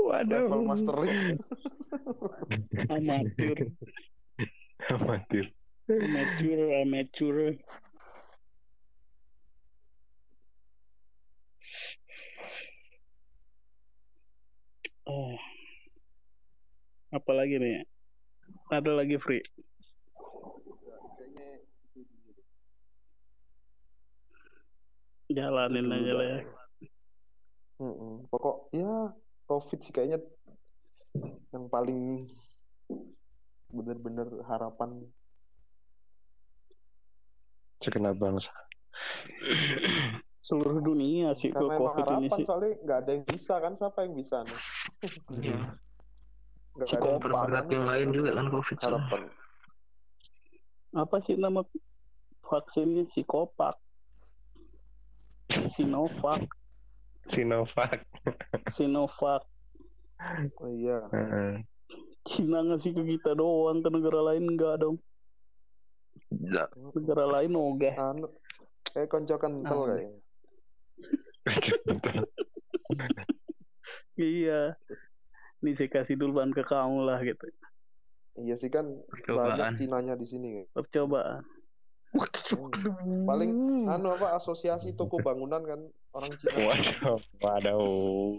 [0.00, 0.44] Waduh.
[0.48, 1.40] level master league
[2.88, 3.56] amatir.
[4.88, 5.46] Amatir.
[5.88, 7.36] amatir amatir
[15.06, 15.36] oh
[17.14, 17.86] apalagi nih?
[18.68, 19.44] Ada lagi free
[25.34, 26.38] jalanin aja lah ya.
[27.82, 28.30] Mm-mm.
[28.30, 29.10] pokok ya
[29.50, 30.22] covid sih kayaknya
[31.50, 32.22] yang paling
[33.74, 35.02] bener-bener harapan.
[37.82, 38.54] Segenap bangsa.
[40.44, 42.44] seluruh dunia sih karena ke emang covid ini harapan sih.
[42.44, 44.60] soalnya nggak ada yang bisa kan siapa yang bisa nih?
[45.40, 45.60] Iya.
[46.74, 48.76] nggak ada yang Berat yang lain juga kan covid.
[48.84, 49.20] Harapan.
[50.94, 51.64] Apa sih nama
[52.44, 53.08] vaksinnya?
[53.08, 53.80] Psikopat
[55.76, 56.44] Sinovac.
[57.30, 58.00] Sinovac.
[58.68, 59.44] Sinovac.
[60.60, 61.04] Oh iya.
[61.12, 61.64] Heeh.
[62.24, 64.96] Cina ngasih ke kita doang ke negara lain enggak dong.
[66.96, 68.32] Negara lain ogah anu
[68.88, 69.88] kayak konco kental Anu.
[69.92, 70.16] kayaknya.
[70.16, 70.23] Betul.
[74.16, 74.76] iya
[75.60, 77.44] ini saya kasih dulu bahan ke kamu lah gitu
[78.36, 79.56] iya sih kan Percobaan.
[79.56, 80.68] banyak Cinanya di sini kayak.
[80.72, 81.42] percobaan
[83.26, 83.50] paling
[83.90, 85.80] anu apa asosiasi toko bangunan kan
[86.14, 87.18] orang Cina Waduh.
[87.42, 88.38] Waduh.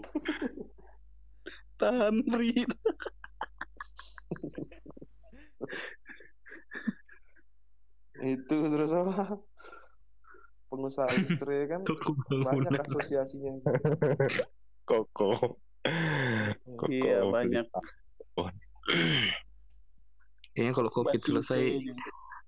[1.80, 2.64] tahan Ri
[8.16, 9.36] itu terus apa
[10.66, 12.80] pengusaha industri kan Toko banyak bangunan.
[12.82, 13.52] asosiasinya
[14.88, 15.58] Koko.
[16.76, 16.86] Koko.
[16.86, 17.66] iya banyak
[20.52, 21.94] Kayaknya kalau covid selesai saya.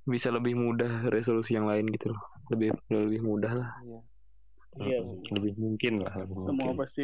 [0.04, 2.22] bisa lebih mudah resolusi yang lain gitu loh.
[2.48, 3.70] Lebih lebih mudah lah.
[3.84, 4.00] iya
[4.80, 6.14] iya sih Lebih mungkin lah.
[6.16, 6.80] Lebih semua mungkin.
[6.80, 7.02] pasti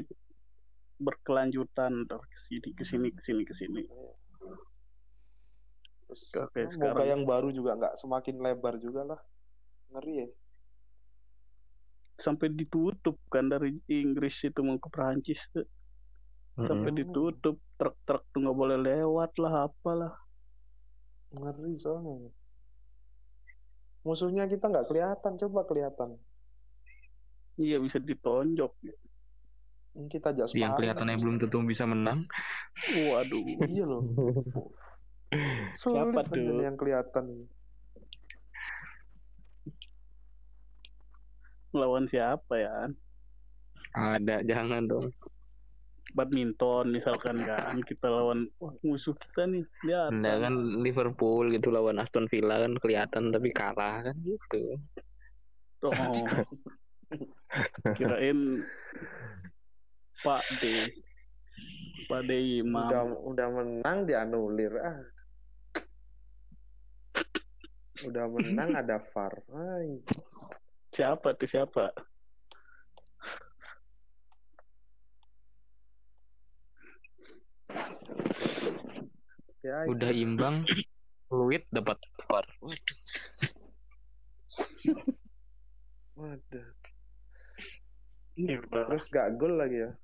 [0.97, 3.83] berkelanjutan ntar ke sini ke sini ke sini ke sini
[6.07, 9.21] terus Oke, sekarang- yang baru juga nggak semakin lebar juga lah
[9.91, 10.29] ngeri ya
[12.15, 15.67] sampai ditutup kan dari Inggris itu mau ke Perancis tuh
[16.57, 17.01] sampai Mm-mm.
[17.03, 20.15] ditutup truk-truk tuh nggak boleh lewat lah apalah
[21.35, 22.31] ngeri soalnya
[24.03, 26.15] musuhnya kita nggak kelihatan coba kelihatan
[27.57, 28.71] iya bisa ditonjok
[29.95, 30.75] Ini kita aja Yang sparring.
[30.75, 32.27] kelihatannya belum tentu bisa menang.
[33.07, 34.03] waduh iya loh
[35.79, 36.59] Siapa tuh?
[36.61, 37.47] yang kelihatan
[41.75, 42.89] lawan siapa ya
[43.95, 45.15] Ada, jangan dong.
[46.15, 51.99] badminton misalkan kan kita lawan wah, musuh kita nih lihat Anda kan Liverpool gitu lawan
[51.99, 54.79] Aston Villa kan kelihatan tapi kalah kan gitu.
[55.83, 56.27] oh.
[57.99, 58.63] kirain
[60.23, 60.63] Pak D
[62.07, 63.03] Pak D Imam udah
[63.35, 65.03] udah menang dianulir ah
[68.05, 69.99] udah menang ada VAR Ay,
[70.95, 71.91] siapa tuh siapa?
[79.65, 80.63] Ya Udah imbang,
[81.27, 81.99] fluid dapat
[82.31, 82.47] VAR.
[86.21, 86.69] waduh.
[88.35, 89.91] Ini udah terus gak gol lagi ya?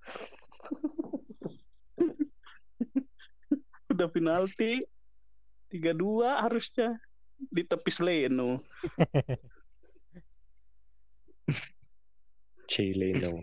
[3.91, 4.87] Udah penalti.
[5.71, 6.99] tiga dua harusnya.
[7.53, 8.59] Ditepis Leno
[12.71, 13.43] Chileno.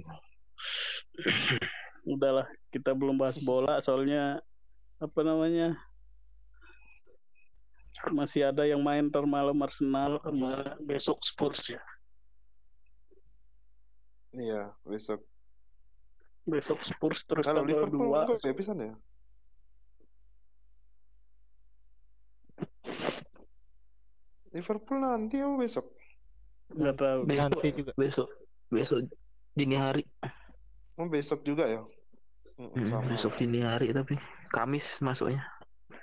[2.07, 4.39] udahlah kita belum bahas bola soalnya
[5.03, 5.75] apa namanya
[8.07, 11.81] masih ada yang main ntar malam Arsenal sama besok Spurs ya.
[14.37, 15.19] Iya besok.
[16.45, 18.29] Besok Spurs terus kalau Liverpool dua.
[18.29, 18.95] enggak ya bisa ya?
[24.53, 25.89] Liverpool nanti oh besok?
[26.69, 27.19] Nggak tahu.
[27.25, 27.91] Nanti juga.
[27.97, 28.29] Besok,
[28.67, 29.07] besok
[29.53, 30.03] dini hari.
[30.97, 31.81] oh besok juga ya
[32.57, 33.05] Mm, Hmm, sama.
[33.13, 34.17] besok dini hari tapi
[34.49, 35.45] Kamis masuknya.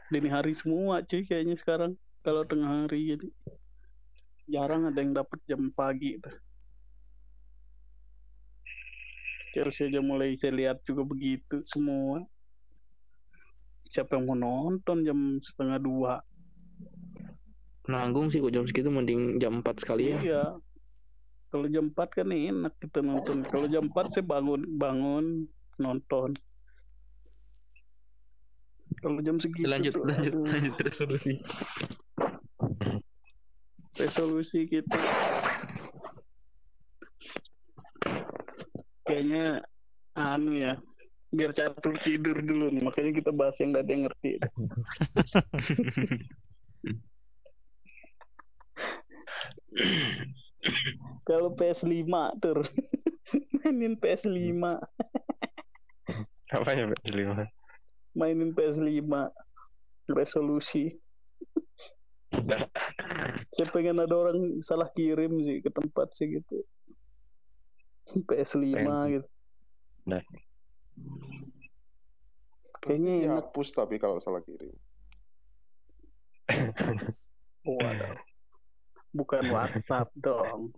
[0.07, 3.29] dini hari semua cuy kayaknya sekarang kalau tengah hari jadi
[4.47, 6.31] jarang ada yang dapat jam pagi tuh.
[9.51, 12.23] Chelsea aja mulai saya lihat juga begitu semua.
[13.91, 16.15] Siapa yang mau nonton jam setengah dua?
[17.87, 20.19] Nanggung sih kok jam segitu mending jam 4 sekali ya.
[20.23, 20.45] Iya.
[21.55, 23.47] Kalau jam 4 kan enak kita nonton.
[23.47, 25.47] Kalau jam 4 saya bangun bangun
[25.79, 26.35] nonton.
[28.99, 31.39] Kalau jam segitu Lanjut, tuh, lanjut, aduh, lanjut resolusi.
[33.95, 34.99] resolusi kita
[39.07, 39.63] kayaknya
[40.19, 40.75] anu ya
[41.31, 44.43] biar catur tidur dulu nih makanya kita bahas yang gak ada yang ngerti
[51.29, 52.09] kalau PS5
[52.41, 52.65] tur
[53.61, 54.53] mainin PS5
[56.55, 57.49] Apa ya Pak Lima?
[58.15, 59.11] mainin PS5
[60.13, 60.95] resolusi
[63.55, 66.63] saya pengen ada orang salah kirim sih ke tempat sih gitu
[68.29, 69.09] PS5 Pengen.
[69.19, 69.29] gitu
[70.05, 70.21] Nah.
[72.85, 74.77] kayaknya enak dihapus tapi kalau salah kirim.
[77.65, 78.13] Waduh.
[79.15, 80.75] Bukan WhatsApp dong.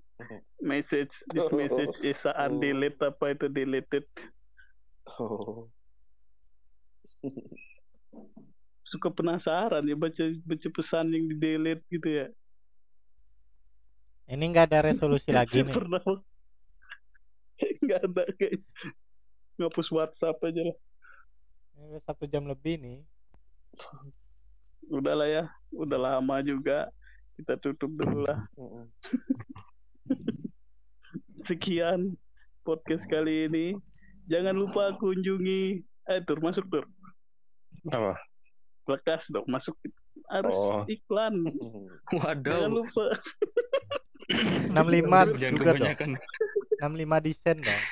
[0.61, 4.05] Message this message is undelete apa itu deleted.
[5.17, 5.73] Oh.
[8.91, 12.27] Suka penasaran ya baca baca pesan yang di delete gitu ya.
[14.29, 15.75] Ini nggak ada resolusi lagi nih.
[15.75, 16.03] pernah
[17.57, 18.61] nggak ada kayak
[19.57, 20.77] ngapus WhatsApp aja lah.
[21.77, 22.99] Ini udah satu jam lebih nih.
[24.93, 26.89] Udah lah ya, udah lama juga.
[27.37, 28.49] Kita tutup dulu lah.
[31.43, 32.17] Sekian
[32.63, 33.67] podcast kali ini.
[34.27, 36.85] Jangan lupa kunjungi eh tur masuk tur.
[37.89, 38.19] Apa?
[38.87, 39.77] Lekas dong masuk
[40.27, 40.83] harus Oh.
[40.89, 41.47] iklan.
[42.11, 42.83] Jangan Waduh.
[42.83, 43.05] lupa
[44.73, 44.75] 65
[45.39, 45.79] Jangan juga dong.
[45.79, 46.11] kebanyakan.
[46.77, 47.83] 65 desain dong.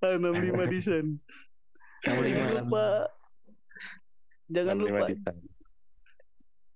[0.00, 1.06] Ah, 65 desain.
[2.00, 2.56] Jangan 65.
[2.56, 2.84] lupa
[4.48, 5.36] Jangan 65 lupa desain.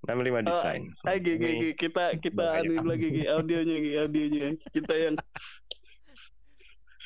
[0.05, 0.83] 65 desain.
[1.05, 2.61] Ah, Gi, Gi, Ini Gi, kita kita Bahaya.
[2.65, 4.47] anuin lagi Gi, audionya Gi, audionya.
[4.73, 5.17] Kita yang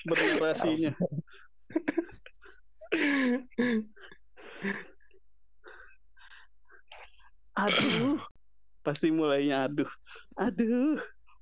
[0.07, 0.93] bernarasinya.
[7.59, 8.19] Aduh.
[8.87, 9.91] Pasti mulainya aduh.
[10.39, 10.97] Aduh.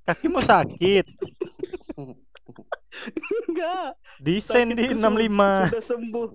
[0.07, 1.05] Kakimu sakit.
[3.47, 3.93] Enggak.
[4.19, 5.69] Desain di Sakitku 65.
[5.69, 6.27] Sudah sembuh.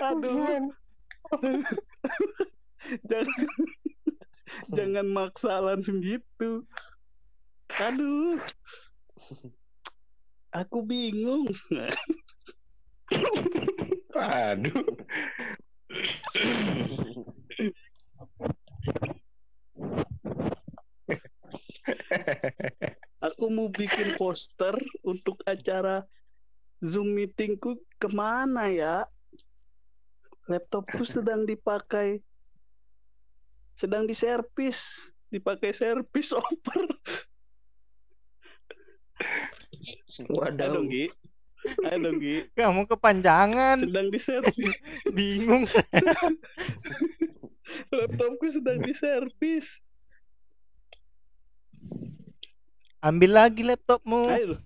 [0.10, 0.72] Aduh.
[3.06, 3.46] Jangan
[4.74, 6.66] jangan maksa langsung gitu.
[7.78, 8.42] Aduh.
[10.50, 11.46] Aku bingung.
[14.18, 14.86] Aduh.
[23.22, 24.74] Aku mau bikin poster
[25.06, 26.02] untuk acara
[26.82, 29.06] Zoom meetingku ke mana ya?
[30.50, 32.18] Laptopku sedang dipakai,
[33.78, 36.90] sedang diservis, dipakai servis over.
[40.20, 40.68] Ayo Waduh.
[40.74, 41.06] dong, Gi.
[41.86, 42.36] Ayo dong, Gi.
[42.58, 43.78] Kamu kepanjangan.
[43.78, 44.74] Sedang diservis.
[45.16, 45.70] Bingung.
[47.94, 49.78] Laptopku sedang diservis.
[53.00, 54.28] Ambil lagi laptopmu.
[54.28, 54.58] Ayo.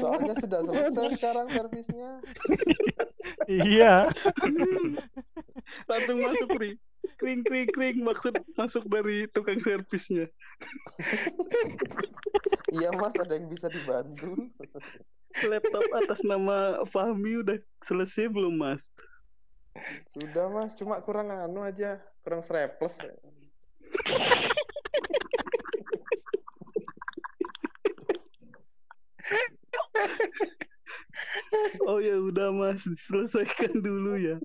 [0.00, 2.10] Soalnya sudah selesai sekarang servisnya.
[3.48, 4.12] Iya.
[5.88, 6.76] langsung masuk ri
[7.16, 10.28] kring kring kring maksud masuk dari tukang servisnya
[12.74, 14.50] Iya mas, ada yang bisa dibantu.
[15.46, 18.90] laptop atas nama Fahmi udah selesai belum mas
[20.14, 23.02] Sudah mas, cuma kurang anu aja, kurang strapless.
[31.88, 34.36] oh ya udah mas diselesaikan dulu ya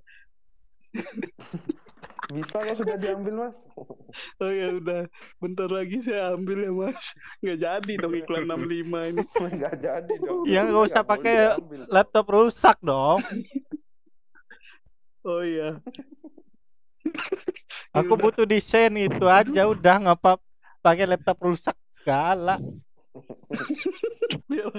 [2.29, 3.55] Bisa kok sudah diambil mas.
[4.37, 7.01] oh ya udah bentar lagi saya ambil ya mas
[7.41, 9.23] nggak jadi dong iklan 65 ini
[9.57, 10.43] Nggak jadi dong.
[10.45, 11.79] Ya nggak usah pakai diambil.
[11.89, 13.19] laptop rusak dong.
[15.21, 15.77] oh iya
[17.89, 18.21] Aku Udah.
[18.21, 20.37] butuh desain itu aja udah ngapa
[20.79, 22.61] pakai laptop rusak segala.
[24.49, 24.73] Biar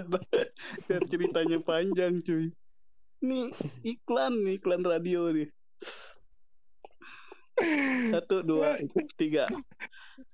[0.91, 2.51] biar ceritanya panjang cuy.
[3.23, 3.55] Nih
[3.87, 5.49] iklan nih iklan radio nih.
[8.11, 8.81] Satu dua
[9.15, 9.47] tiga.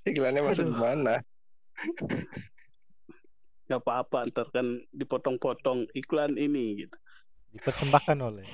[0.09, 1.21] Iklannya masuk di mana?
[3.67, 5.91] nggak apa-apa ntar kan dipotong-potong.
[5.93, 6.97] Iklan ini gitu.
[7.59, 8.47] Dipersembahkan oleh.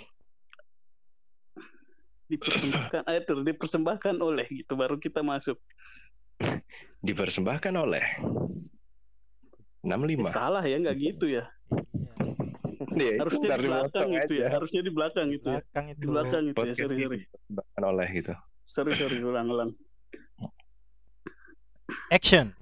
[2.33, 4.73] Dipersembahkan eh itu dipersembahkan oleh gitu.
[4.73, 5.61] Baru kita masuk.
[7.05, 8.05] Dipersembahkan oleh
[9.83, 10.31] 65.
[10.31, 11.45] salah ya nggak gitu ya
[12.93, 13.15] Iya.
[13.15, 15.99] Iya, harusnya di belakang itu ya harusnya di belakang itu ya Belakang itu.
[15.99, 18.33] di belakang itu ya sorry sorry dipersembahkan oleh gitu.
[18.65, 19.71] sorry sorry ulang ulang
[22.09, 22.53] Action.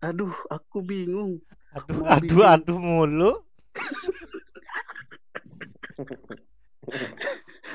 [0.00, 1.38] aduh aku bingung
[1.72, 3.32] Aduh, Mau aduh, bikin- aduh mulu.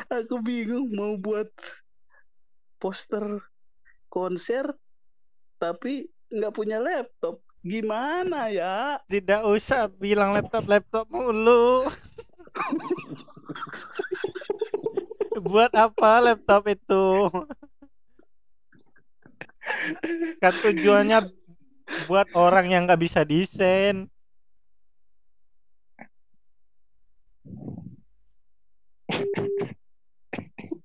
[0.10, 1.49] aku bingung mau buat
[2.78, 3.24] poster
[4.08, 4.66] konser
[5.58, 11.88] tapi nggak punya laptop gimana ya Tidak usah bilang laptop-laptop mulu.
[15.38, 17.30] Buat apa laptop itu?
[20.41, 21.28] Kan tujuannya
[22.08, 24.08] buat orang yang nggak bisa desain.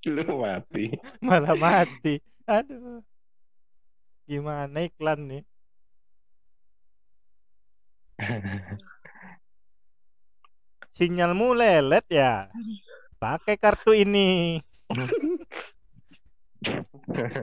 [0.02, 0.98] Lu mati.
[1.22, 2.18] Malah mati.
[2.44, 3.11] Aduh.
[4.32, 5.44] Gimana iklan nih?
[10.96, 12.48] Sinyalmu lelet ya?
[13.20, 14.56] Pakai kartu ini.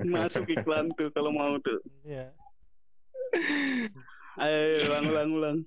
[0.10, 2.34] masuk iklan tuh kalau mau tuh Iya.
[4.42, 5.58] ayo ulang ulang ulang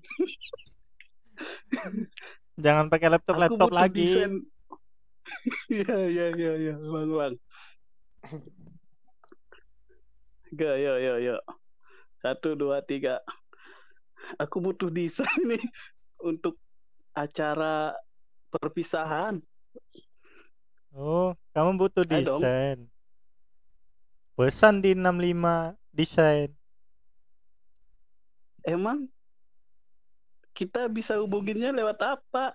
[2.58, 4.10] Jangan pakai laptop-laptop butuh lagi.
[5.70, 7.34] Iya iya iya iya ulang ulang.
[10.52, 11.36] Ga yo yo yo.
[12.20, 13.24] Satu dua tiga.
[14.36, 15.64] Aku butuh desain nih
[16.20, 16.60] untuk
[17.16, 17.96] acara
[18.52, 19.40] perpisahan.
[20.92, 22.84] Oh, kamu butuh desain.
[24.36, 26.52] Pesan di 65 desain.
[28.62, 29.08] Emang
[30.52, 32.54] kita bisa hubunginnya lewat apa?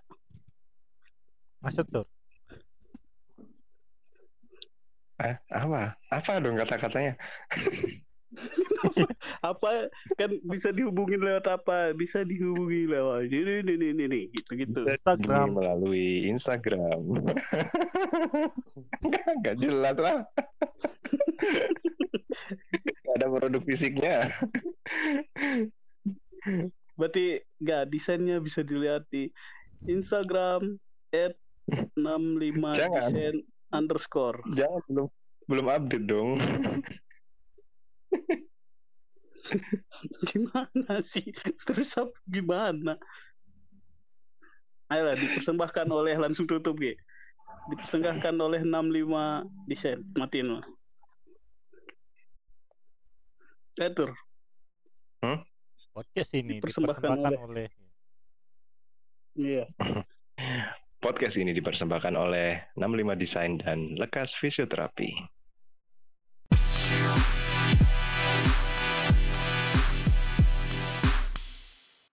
[1.59, 2.05] Masuk tuh.
[5.17, 5.97] Eh, apa?
[6.13, 7.17] Apa dong kata-katanya?
[9.41, 9.89] Apa
[10.19, 11.89] kan bisa dihubungin lewat apa?
[11.97, 14.85] Bisa dihubungi lewat ini ini ini ini gitu gitu.
[14.85, 15.49] Instagram.
[15.49, 17.01] Ini melalui Instagram.
[19.45, 20.19] Gak jelas lah.
[23.07, 24.29] Gak ada produk fisiknya.
[26.97, 29.29] Berarti nggak desainnya bisa dilihat di
[29.85, 30.77] Instagram
[31.13, 31.33] at
[31.97, 33.01] 65 Jangan.
[33.01, 33.35] desain
[33.71, 34.39] underscore.
[34.55, 35.07] Jangan belum
[35.47, 36.37] belum update dong.
[40.27, 41.31] Gimana sih?
[41.63, 42.99] Terus apa gimana?
[44.91, 46.95] Ayolah dipersembahkan oleh langsung tutup G.
[47.71, 49.99] Dipersembahkan oleh 65 desain.
[50.15, 50.65] Matiin lah.
[53.77, 54.15] Atur.
[55.97, 57.67] Podcast ini Dipersembahkan dipersembahkan oleh
[59.33, 59.65] Iya.
[61.07, 65.15] Podcast ini dipersembahkan oleh 65 Desain dan Lekas Fisioterapi.